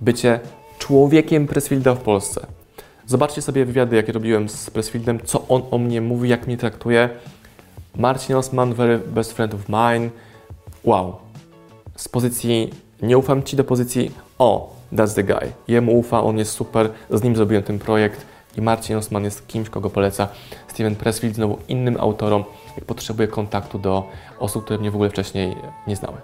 bycie 0.00 0.40
człowiekiem 0.78 1.46
Pressfielda 1.46 1.94
w 1.94 1.98
Polsce. 1.98 2.46
Zobaczcie 3.06 3.42
sobie 3.42 3.64
wywiady, 3.64 3.96
jakie 3.96 4.12
robiłem 4.12 4.48
z 4.48 4.70
Pressfieldem, 4.70 5.20
co 5.24 5.48
on 5.48 5.62
o 5.70 5.78
mnie 5.78 6.00
mówi, 6.00 6.28
jak 6.28 6.46
mnie 6.46 6.56
traktuje, 6.56 7.08
Marcin 7.98 8.36
Osman, 8.36 8.74
very 8.74 8.98
best 8.98 9.32
friend 9.32 9.54
of 9.54 9.68
mine. 9.68 10.10
Wow. 10.84 11.16
Z 11.96 12.08
pozycji 12.08 12.70
nie 13.02 13.18
ufam 13.18 13.42
Ci 13.42 13.56
do 13.56 13.64
pozycji 13.64 14.10
o, 14.38 14.76
that's 14.92 15.14
the 15.14 15.24
guy. 15.24 15.52
Jemu 15.68 15.98
ufa, 15.98 16.22
on 16.22 16.38
jest 16.38 16.52
super, 16.52 16.90
z 17.10 17.22
nim 17.22 17.36
zrobiłem 17.36 17.62
ten 17.62 17.78
projekt 17.78 18.26
i 18.56 18.62
Marcin 18.62 18.96
Osman 18.96 19.24
jest 19.24 19.46
kimś, 19.46 19.70
kogo 19.70 19.90
poleca 19.90 20.28
Steven 20.68 20.96
Pressfield, 20.96 21.34
znowu 21.34 21.58
innym 21.68 21.96
autorom, 22.00 22.44
jak 22.76 22.84
potrzebuje 22.84 23.28
kontaktu 23.28 23.78
do 23.78 24.08
osób, 24.38 24.64
które 24.64 24.78
mnie 24.78 24.90
w 24.90 24.94
ogóle 24.94 25.10
wcześniej 25.10 25.56
nie 25.86 25.96
znały. 25.96 26.16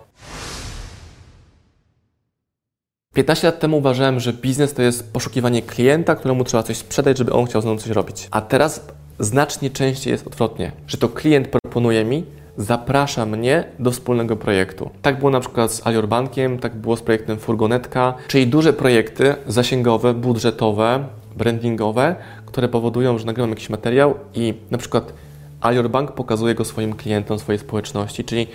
15 3.14 3.46
lat 3.46 3.60
temu 3.60 3.78
uważałem, 3.78 4.20
że 4.20 4.32
biznes 4.32 4.74
to 4.74 4.82
jest 4.82 5.12
poszukiwanie 5.12 5.62
klienta, 5.62 6.14
któremu 6.14 6.44
trzeba 6.44 6.62
coś 6.62 6.76
sprzedać, 6.76 7.18
żeby 7.18 7.32
on 7.32 7.46
chciał 7.46 7.62
z 7.62 7.64
nami 7.64 7.78
coś 7.78 7.90
robić. 7.90 8.28
A 8.30 8.40
teraz 8.40 8.86
znacznie 9.18 9.70
częściej 9.70 10.10
jest 10.10 10.26
odwrotnie, 10.26 10.72
że 10.86 10.98
to 10.98 11.08
klient 11.08 11.48
proponuje 11.74 12.04
mi, 12.04 12.24
zaprasza 12.56 13.26
mnie 13.26 13.64
do 13.78 13.90
wspólnego 13.90 14.36
projektu. 14.36 14.90
Tak 15.02 15.18
było 15.18 15.30
na 15.30 15.40
przykład 15.40 15.72
z 15.72 15.86
Alior 15.86 16.08
Bankiem, 16.08 16.58
tak 16.58 16.76
było 16.76 16.96
z 16.96 17.02
projektem 17.02 17.38
Furgonetka, 17.38 18.14
czyli 18.28 18.46
duże 18.46 18.72
projekty 18.72 19.34
zasięgowe, 19.46 20.14
budżetowe, 20.14 21.04
brandingowe, 21.36 22.16
które 22.46 22.68
powodują, 22.68 23.18
że 23.18 23.26
nagrywam 23.26 23.50
jakiś 23.50 23.70
materiał 23.70 24.14
i 24.34 24.54
na 24.70 24.78
przykład 24.78 25.12
Alior 25.60 25.90
Bank 25.90 26.12
pokazuje 26.12 26.54
go 26.54 26.64
swoim 26.64 26.92
klientom, 26.94 27.38
swojej 27.38 27.58
społeczności, 27.58 28.24
czyli 28.24 28.46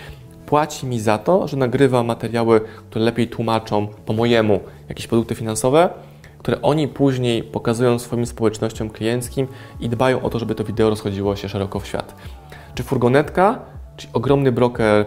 płaci 0.45 0.85
mi 0.85 0.99
za 0.99 1.17
to, 1.17 1.47
że 1.47 1.57
nagrywa 1.57 2.03
materiały, 2.03 2.61
które 2.89 3.05
lepiej 3.05 3.27
tłumaczą 3.27 3.87
po 4.05 4.13
mojemu 4.13 4.59
jakieś 4.89 5.07
produkty 5.07 5.35
finansowe, 5.35 5.89
które 6.37 6.61
oni 6.61 6.87
później 6.87 7.43
pokazują 7.43 7.99
swoim 7.99 8.25
społecznościom 8.25 8.89
klienckim 8.89 9.47
i 9.79 9.89
dbają 9.89 10.21
o 10.21 10.29
to, 10.29 10.39
żeby 10.39 10.55
to 10.55 10.63
wideo 10.63 10.89
rozchodziło 10.89 11.35
się 11.35 11.49
szeroko 11.49 11.79
w 11.79 11.87
świat. 11.87 12.15
Czy 12.79 12.83
furgonetka, 12.83 13.59
czy 13.97 14.07
ogromny 14.13 14.51
broker 14.51 15.05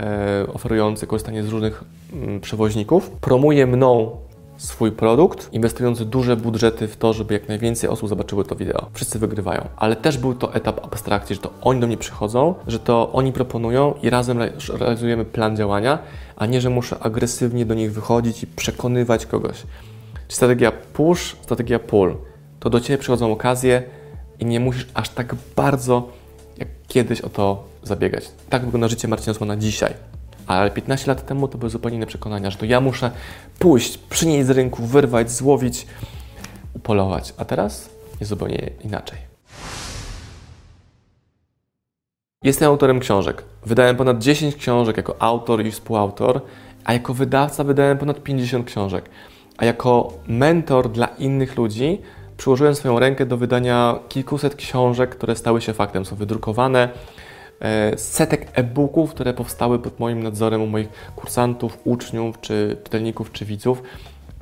e, 0.00 0.46
oferujący 0.54 1.06
korzystanie 1.06 1.42
z 1.42 1.48
różnych 1.48 1.84
mm, 2.12 2.40
przewoźników, 2.40 3.10
promuje 3.10 3.66
mną 3.66 4.16
swój 4.56 4.92
produkt, 4.92 5.48
inwestując 5.52 6.04
duże 6.04 6.36
budżety 6.36 6.88
w 6.88 6.96
to, 6.96 7.12
żeby 7.12 7.34
jak 7.34 7.48
najwięcej 7.48 7.90
osób 7.90 8.08
zobaczyły 8.08 8.44
to 8.44 8.56
wideo. 8.56 8.86
Wszyscy 8.92 9.18
wygrywają. 9.18 9.68
Ale 9.76 9.96
też 9.96 10.18
był 10.18 10.34
to 10.34 10.54
etap 10.54 10.84
abstrakcji, 10.84 11.34
że 11.34 11.40
to 11.40 11.50
oni 11.60 11.80
do 11.80 11.86
mnie 11.86 11.96
przychodzą, 11.96 12.54
że 12.66 12.78
to 12.78 13.12
oni 13.12 13.32
proponują 13.32 13.94
i 14.02 14.10
razem 14.10 14.38
realizujemy 14.70 15.24
plan 15.24 15.56
działania, 15.56 15.98
a 16.36 16.46
nie, 16.46 16.60
że 16.60 16.70
muszę 16.70 16.98
agresywnie 16.98 17.66
do 17.66 17.74
nich 17.74 17.92
wychodzić 17.92 18.42
i 18.42 18.46
przekonywać 18.46 19.26
kogoś. 19.26 19.62
Strategia 20.28 20.72
push, 20.72 21.36
strategia 21.42 21.78
pull. 21.78 22.14
To 22.60 22.70
do 22.70 22.80
Ciebie 22.80 22.98
przychodzą 22.98 23.32
okazje 23.32 23.82
i 24.40 24.44
nie 24.46 24.60
musisz 24.60 24.86
aż 24.94 25.08
tak 25.08 25.34
bardzo 25.56 26.17
kiedyś 26.88 27.20
o 27.20 27.28
to 27.28 27.64
zabiegać. 27.82 28.24
Tak 28.50 28.64
wygląda 28.64 28.88
życie 28.88 29.08
Marcina 29.08 29.32
Osmana 29.32 29.56
dzisiaj. 29.56 29.94
Ale 30.46 30.70
15 30.70 31.06
lat 31.06 31.26
temu 31.26 31.48
to 31.48 31.58
były 31.58 31.70
zupełnie 31.70 31.96
inne 31.96 32.06
przekonania, 32.06 32.50
że 32.50 32.58
to 32.58 32.64
ja 32.64 32.80
muszę 32.80 33.10
pójść, 33.58 33.98
przynieść 33.98 34.46
z 34.46 34.50
rynku, 34.50 34.86
wyrwać, 34.86 35.30
złowić, 35.30 35.86
upolować. 36.74 37.34
A 37.36 37.44
teraz 37.44 37.90
jest 38.20 38.30
zupełnie 38.30 38.70
inaczej. 38.84 39.18
Jestem 42.44 42.68
autorem 42.68 43.00
książek. 43.00 43.44
Wydałem 43.66 43.96
ponad 43.96 44.18
10 44.18 44.56
książek 44.56 44.96
jako 44.96 45.22
autor 45.22 45.66
i 45.66 45.70
współautor, 45.70 46.40
a 46.84 46.92
jako 46.92 47.14
wydawca 47.14 47.64
wydałem 47.64 47.98
ponad 47.98 48.22
50 48.22 48.66
książek 48.66 49.10
a 49.58 49.64
jako 49.64 50.12
mentor 50.28 50.92
dla 50.92 51.06
innych 51.06 51.56
ludzi 51.56 51.98
przyłożyłem 52.38 52.74
swoją 52.74 52.98
rękę 52.98 53.26
do 53.26 53.36
wydania 53.36 53.98
kilkuset 54.08 54.54
książek, 54.54 55.10
które 55.10 55.36
stały 55.36 55.60
się 55.60 55.72
faktem, 55.72 56.04
są 56.04 56.16
wydrukowane, 56.16 56.88
e, 57.60 57.98
setek 57.98 58.48
e-booków, 58.54 59.10
które 59.10 59.34
powstały 59.34 59.78
pod 59.78 60.00
moim 60.00 60.22
nadzorem 60.22 60.62
u 60.62 60.66
moich 60.66 60.88
kursantów, 61.16 61.78
uczniów, 61.84 62.40
czy 62.40 62.76
czytelników, 62.84 63.32
czy 63.32 63.44
widzów, 63.44 63.82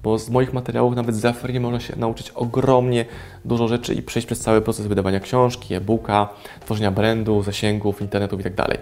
bo 0.03 0.19
z 0.19 0.31
moich 0.31 0.53
materiałów 0.53 0.97
nawet 0.97 1.17
za 1.17 1.33
free 1.33 1.61
można 1.61 1.81
się 1.81 1.97
nauczyć 1.97 2.31
ogromnie 2.31 3.05
dużo 3.45 3.69
rzeczy 3.69 3.95
i 3.95 4.03
przejść 4.03 4.27
przez 4.27 4.41
cały 4.41 4.61
proces 4.61 4.87
wydawania 4.87 5.21
książki, 5.21 5.75
e-booka, 5.75 6.29
tworzenia 6.61 6.91
brandu, 6.91 7.43
zasięgów, 7.43 8.01
internetów 8.01 8.41
itd. 8.41 8.57
Tak 8.57 8.79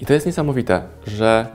I 0.00 0.06
to 0.06 0.12
jest 0.12 0.26
niesamowite, 0.26 0.82
że 1.06 1.46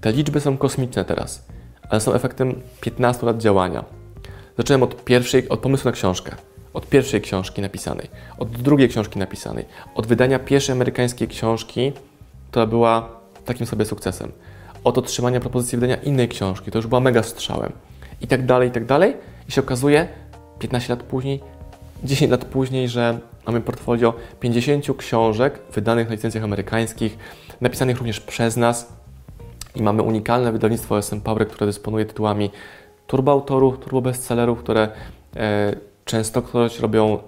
te 0.00 0.12
liczby 0.12 0.40
są 0.40 0.56
kosmiczne 0.56 1.04
teraz 1.04 1.46
ale 1.90 2.00
są 2.00 2.12
efektem 2.12 2.60
15 2.80 3.26
lat 3.26 3.38
działania. 3.38 3.84
Zacząłem 4.58 4.82
od 4.82 5.04
pierwszej, 5.04 5.48
od 5.48 5.60
pomysłu 5.60 5.88
na 5.88 5.92
książkę, 5.92 6.32
od 6.74 6.88
pierwszej 6.88 7.20
książki 7.20 7.62
napisanej, 7.62 8.08
od 8.38 8.50
drugiej 8.50 8.88
książki 8.88 9.18
napisanej, 9.18 9.64
od 9.94 10.06
wydania 10.06 10.38
pierwszej 10.38 10.72
amerykańskiej 10.72 11.28
książki, 11.28 11.92
która 12.50 12.66
była 12.66 13.08
takim 13.44 13.66
sobie 13.66 13.84
sukcesem, 13.84 14.32
od 14.84 14.98
otrzymania 14.98 15.40
propozycji 15.40 15.78
wydania 15.78 15.96
innej 15.96 16.28
książki, 16.28 16.70
to 16.70 16.78
już 16.78 16.86
była 16.86 17.00
mega 17.00 17.22
strzałem, 17.22 17.72
i 18.20 18.26
tak 18.26 18.46
dalej, 18.46 18.68
i 18.68 18.72
tak 18.72 18.84
dalej. 18.84 19.16
I 19.48 19.52
się 19.52 19.60
okazuje, 19.60 20.08
15 20.58 20.92
lat 20.92 21.02
później, 21.02 21.40
10 22.04 22.30
lat 22.30 22.44
później, 22.44 22.88
że 22.88 23.18
mamy 23.46 23.60
portfolio 23.60 24.14
50 24.40 24.96
książek 24.96 25.58
wydanych 25.72 26.08
na 26.08 26.14
licencjach 26.14 26.44
amerykańskich, 26.44 27.18
napisanych 27.60 27.98
również 27.98 28.20
przez 28.20 28.56
nas, 28.56 28.92
i 29.74 29.82
mamy 29.82 30.02
unikalne 30.02 30.52
wydawnictwo 30.52 30.98
SM 30.98 31.20
Power, 31.20 31.48
które 31.48 31.66
dysponuje 31.66 32.04
tytułami 32.04 32.50
turboautorów, 33.06 33.78
turbobestsellerów, 33.78 34.58
które 34.58 34.88
e, 35.36 35.76
częstokroć 36.04 36.80
robią 36.80 37.18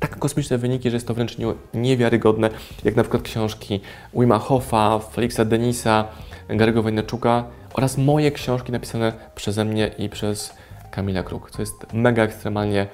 tak 0.00 0.18
kosmiczne 0.18 0.58
wyniki, 0.58 0.90
że 0.90 0.96
jest 0.96 1.06
to 1.06 1.14
wręcz 1.14 1.36
niewiarygodne, 1.74 2.50
jak 2.84 2.96
na 2.96 3.02
przykład 3.02 3.22
książki 3.22 3.80
Wima 4.14 4.38
Hoffa, 4.38 4.98
Felixa 4.98 5.44
Denisa, 5.44 6.04
Gary'ego 6.48 6.82
Wojnaczuka 6.82 7.44
oraz 7.74 7.98
moje 7.98 8.30
książki 8.30 8.72
napisane 8.72 9.12
przeze 9.34 9.64
mnie 9.64 9.90
i 9.98 10.08
przez 10.08 10.54
Kamila 10.90 11.22
Kruk, 11.22 11.50
co 11.50 11.62
jest 11.62 11.92
mega 11.92 12.22
ekstremalnie 12.22 12.86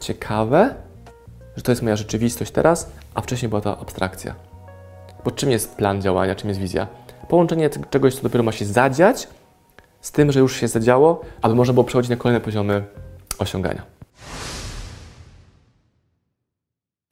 ciekawe, 0.00 0.74
że 1.56 1.62
to 1.62 1.72
jest 1.72 1.82
moja 1.82 1.96
rzeczywistość 1.96 2.50
teraz, 2.50 2.92
a 3.14 3.20
wcześniej 3.20 3.48
była 3.48 3.60
to 3.60 3.80
abstrakcja. 3.80 4.34
Bo 5.24 5.30
czym 5.30 5.50
jest 5.50 5.76
plan 5.76 6.02
działania, 6.02 6.34
czym 6.34 6.48
jest 6.48 6.60
wizja? 6.60 6.86
Połączenie 7.28 7.70
czegoś, 7.90 8.14
co 8.14 8.22
dopiero 8.22 8.44
ma 8.44 8.52
się 8.52 8.64
zadziać, 8.64 9.28
z 10.00 10.12
tym, 10.12 10.32
że 10.32 10.40
już 10.40 10.56
się 10.56 10.68
zadziało, 10.68 11.20
aby 11.42 11.54
można 11.54 11.74
było 11.74 11.84
przechodzić 11.84 12.10
na 12.10 12.16
kolejne 12.16 12.40
poziomy 12.40 12.84
osiągania. 13.38 13.82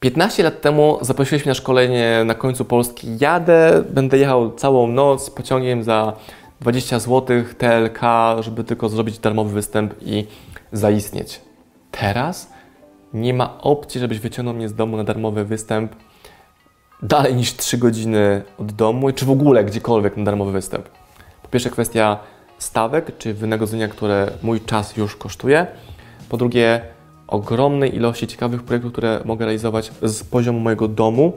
15 0.01 0.43
lat 0.43 0.61
temu 0.61 0.99
zaprosiłeś 1.01 1.45
mnie 1.45 1.51
na 1.51 1.55
szkolenie 1.55 2.23
na 2.25 2.35
końcu 2.35 2.65
Polski. 2.65 3.09
Jadę, 3.21 3.85
będę 3.91 4.19
jechał 4.19 4.55
całą 4.55 4.87
noc 4.87 5.31
pociągiem 5.31 5.83
za 5.83 6.13
20 6.61 6.99
zł 6.99 7.45
TLK, 7.59 8.01
żeby 8.41 8.65
tylko 8.65 8.89
zrobić 8.89 9.19
darmowy 9.19 9.53
występ 9.53 9.95
i 10.01 10.27
zaistnieć. 10.73 11.41
Teraz 11.91 12.53
nie 13.15 13.35
ma 13.35 13.59
opcji, 13.63 14.01
żebyś 14.01 14.19
wyciągnął 14.19 14.55
mnie 14.55 14.69
z 14.69 14.75
domu 14.75 14.97
na 14.97 15.05
darmowy 15.05 15.45
występ 15.45 15.93
dalej 17.03 17.35
niż 17.35 17.57
3 17.57 17.79
godziny 17.79 18.43
od 18.59 18.73
domu, 18.73 19.13
czy 19.13 19.25
w 19.25 19.31
ogóle 19.31 19.65
gdziekolwiek 19.65 20.17
na 20.17 20.25
darmowy 20.25 20.53
występ. 20.53 20.89
Po 21.43 21.49
pierwsze 21.49 21.71
kwestia 21.71 22.19
stawek, 22.59 23.19
czy 23.19 23.35
wynagrodzenia, 23.35 23.89
które 23.89 24.31
mój 24.43 24.61
czas 24.61 24.97
już 24.97 25.17
kosztuje. 25.17 25.67
Po 26.29 26.37
drugie, 26.37 26.81
ogromnej 27.27 27.97
ilości 27.97 28.27
ciekawych 28.27 28.63
projektów, 28.63 28.93
które 28.93 29.21
mogę 29.25 29.45
realizować 29.45 29.93
z 30.03 30.25
poziomu 30.25 30.61
mojego 30.61 30.89
domu, 30.89 31.33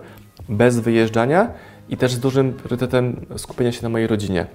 bez 0.49 0.79
wyjeżdżania 0.79 1.51
i 1.89 1.97
też 1.97 2.13
z 2.13 2.19
dużym 2.19 2.53
priorytetem 2.53 3.25
skupienia 3.38 3.71
się 3.71 3.84
na 3.84 3.89
mojej 3.89 4.07
rodzinie. 4.07 4.45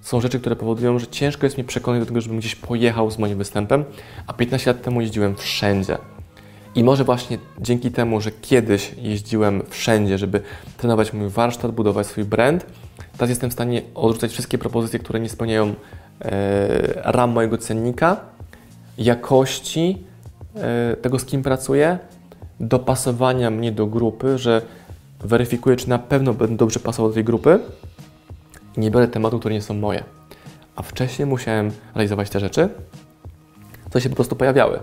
Są 0.00 0.20
rzeczy, 0.20 0.40
które 0.40 0.56
powodują, 0.56 0.98
że 0.98 1.06
ciężko 1.06 1.46
jest 1.46 1.58
mi 1.58 1.64
przekonać 1.64 2.00
do 2.00 2.06
tego, 2.06 2.20
żebym 2.20 2.38
gdzieś 2.38 2.54
pojechał 2.54 3.10
z 3.10 3.18
moim 3.18 3.38
występem, 3.38 3.84
a 4.26 4.32
15 4.32 4.70
lat 4.70 4.82
temu 4.82 5.00
jeździłem 5.00 5.36
wszędzie. 5.36 5.98
I 6.74 6.84
może 6.84 7.04
właśnie 7.04 7.38
dzięki 7.60 7.90
temu, 7.90 8.20
że 8.20 8.30
kiedyś 8.30 8.94
jeździłem 8.98 9.62
wszędzie, 9.68 10.18
żeby 10.18 10.42
trenować 10.76 11.12
mój 11.12 11.28
warsztat, 11.28 11.70
budować 11.70 12.06
swój 12.06 12.24
brand, 12.24 12.66
teraz 13.22 13.30
jestem 13.30 13.50
w 13.50 13.52
stanie 13.52 13.82
odrzucać 13.94 14.32
wszystkie 14.32 14.58
propozycje, 14.58 14.98
które 14.98 15.20
nie 15.20 15.28
spełniają 15.28 15.74
e, 16.20 17.02
ram 17.12 17.30
mojego 17.30 17.58
cennika, 17.58 18.16
jakości 18.98 20.04
e, 20.56 20.96
tego, 20.96 21.18
z 21.18 21.24
kim 21.24 21.42
pracuję, 21.42 21.98
dopasowania 22.60 23.50
mnie 23.50 23.72
do 23.72 23.86
grupy, 23.86 24.38
że 24.38 24.62
weryfikuję, 25.20 25.76
czy 25.76 25.88
na 25.88 25.98
pewno 25.98 26.34
będę 26.34 26.56
dobrze 26.56 26.80
pasował 26.80 27.10
do 27.10 27.14
tej 27.14 27.24
grupy 27.24 27.58
nie 28.76 28.90
biorę 28.90 29.08
tematów, 29.08 29.40
które 29.40 29.54
nie 29.54 29.62
są 29.62 29.74
moje. 29.74 30.04
A 30.76 30.82
wcześniej 30.82 31.26
musiałem 31.26 31.70
realizować 31.94 32.30
te 32.30 32.40
rzeczy, 32.40 32.68
co 33.90 34.00
się 34.00 34.08
po 34.08 34.16
prostu 34.16 34.36
pojawiały. 34.36 34.80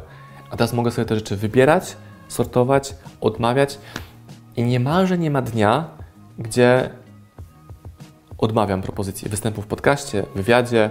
A 0.51 0.57
teraz 0.57 0.73
mogę 0.73 0.91
sobie 0.91 1.05
te 1.05 1.15
rzeczy 1.15 1.35
wybierać, 1.35 1.97
sortować, 2.27 2.95
odmawiać 3.21 3.79
i 4.55 4.63
niemalże 4.63 5.17
nie 5.17 5.31
ma 5.31 5.41
dnia, 5.41 5.87
gdzie 6.37 6.89
odmawiam 8.39 8.81
propozycji 8.81 9.29
występu 9.29 9.61
w 9.61 9.67
podcaście, 9.67 10.25
wywiadzie, 10.35 10.89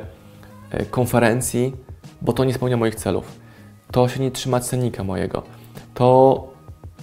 e, 0.71 0.85
konferencji, 0.85 1.77
bo 2.23 2.33
to 2.33 2.45
nie 2.45 2.55
spełnia 2.55 2.77
moich 2.77 2.95
celów. 2.95 3.39
To 3.91 4.09
się 4.09 4.21
nie 4.21 4.31
trzyma 4.31 4.61
cennika 4.61 5.05
mojego. 5.05 5.43
To 5.95 6.49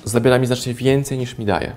zabiera 0.04 0.40
mi 0.40 0.46
znacznie 0.46 0.74
więcej 0.74 1.18
niż 1.18 1.38
mi 1.38 1.46
daje. 1.46 1.76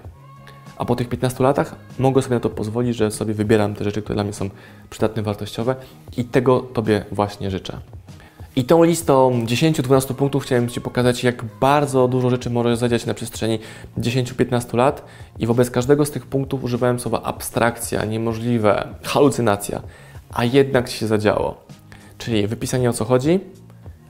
A 0.77 0.85
po 0.85 0.97
tych 0.97 1.09
15 1.09 1.45
latach 1.45 1.77
mogę 1.99 2.23
sobie 2.23 2.35
na 2.37 2.41
to 2.41 2.51
pozwolić, 2.51 2.97
że 2.97 3.11
sobie 3.11 3.35
wybieram 3.35 3.75
te 3.75 3.85
rzeczy, 3.85 4.03
które 4.03 4.15
dla 4.15 4.25
mnie 4.25 4.33
są 4.33 4.51
przydatne, 4.91 5.23
wartościowe 5.23 5.77
i 6.17 6.25
tego 6.25 6.61
Tobie 6.61 7.05
właśnie 7.13 7.51
życzę. 7.51 7.81
I 8.59 8.65
tą 8.65 8.85
listą 8.85 9.45
10-12 9.45 10.15
punktów 10.15 10.43
chciałem 10.45 10.69
Ci 10.69 10.81
pokazać, 10.81 11.25
jak 11.25 11.45
bardzo 11.61 12.09
dużo 12.09 12.31
rzeczy 12.31 12.51
może 12.51 12.77
zadziać 12.77 13.07
na 13.07 13.15
przestrzeni 13.15 13.59
10-15 13.99 14.77
lat 14.77 15.05
i 15.39 15.47
wobec 15.47 15.71
każdego 15.71 16.05
z 16.05 16.11
tych 16.11 16.27
punktów 16.27 16.65
używałem 16.65 17.01
słowa 17.01 17.23
abstrakcja, 17.23 18.05
niemożliwe, 18.05 18.89
halucynacja, 19.03 19.83
a 20.35 20.45
jednak 20.45 20.91
się 20.91 21.07
zadziało. 21.07 21.65
Czyli 22.19 22.47
wypisanie 22.47 22.91
o 22.91 22.93
co 22.93 23.05
chodzi, 23.05 23.41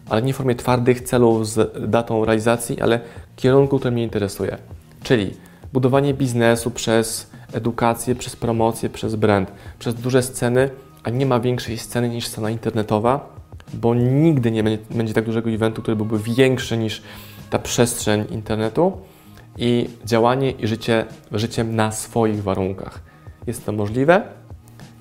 ale 0.09 0.23
nie 0.23 0.33
w 0.33 0.37
formie 0.37 0.55
twardych 0.55 1.01
celów 1.01 1.49
z 1.49 1.91
datą 1.91 2.25
realizacji, 2.25 2.81
ale 2.81 3.01
kierunku, 3.37 3.79
który 3.79 3.91
mnie 3.91 4.03
interesuje. 4.03 4.59
Czyli 5.03 5.35
budowanie 5.73 6.15
biznesu 6.15 6.71
przez 6.71 7.31
edukację, 7.53 8.15
przez 8.15 8.37
promocję, 8.37 8.89
przez 8.89 9.15
brand, 9.15 9.53
przez 9.79 9.95
duże 9.95 10.23
sceny, 10.23 10.71
a 11.03 11.11
nie 11.11 11.27
ma 11.27 11.41
większej 11.41 11.79
sceny 11.79 12.09
niż 12.09 12.27
scena 12.27 12.51
internetowa, 12.51 13.38
bo 13.75 13.95
nigdy 13.95 14.51
nie 14.51 14.63
będzie, 14.63 14.85
będzie 14.91 15.15
tak 15.15 15.25
dużego 15.25 15.51
eventu, 15.51 15.83
który 15.83 15.97
byłby 15.97 16.19
większy 16.19 16.77
niż 16.77 17.03
ta 17.51 17.59
przestrzeń 17.59 18.25
internetu 18.31 18.93
i 19.59 19.89
działanie 20.05 20.51
i 20.51 20.67
życie 20.67 21.05
życiem 21.33 21.77
na 21.77 21.93
swoich 21.93 22.43
warunkach. 22.43 23.03
Jest 23.47 23.67
to 23.67 23.73
możliwe. 23.73 24.23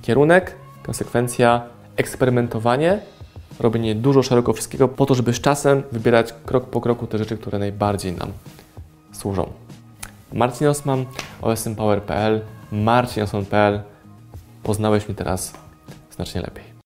Kierunek, 0.01 0.55
konsekwencja, 0.83 1.61
eksperymentowanie, 1.95 2.99
robienie 3.59 3.95
dużo 3.95 4.23
szeroko 4.23 4.53
wszystkiego 4.53 4.87
po 4.87 5.05
to, 5.05 5.15
żeby 5.15 5.33
z 5.33 5.41
czasem 5.41 5.83
wybierać 5.91 6.33
krok 6.45 6.69
po 6.69 6.81
kroku 6.81 7.07
te 7.07 7.17
rzeczy, 7.17 7.37
które 7.37 7.59
najbardziej 7.59 8.13
nam 8.13 8.31
służą. 9.11 9.49
Marcin 10.33 10.67
Osman, 10.67 11.05
osmpower.pl, 11.41 12.41
marcinosman.pl. 12.71 13.81
Poznałeś 14.63 15.07
mnie 15.07 15.15
teraz 15.15 15.53
znacznie 16.11 16.41
lepiej. 16.41 16.67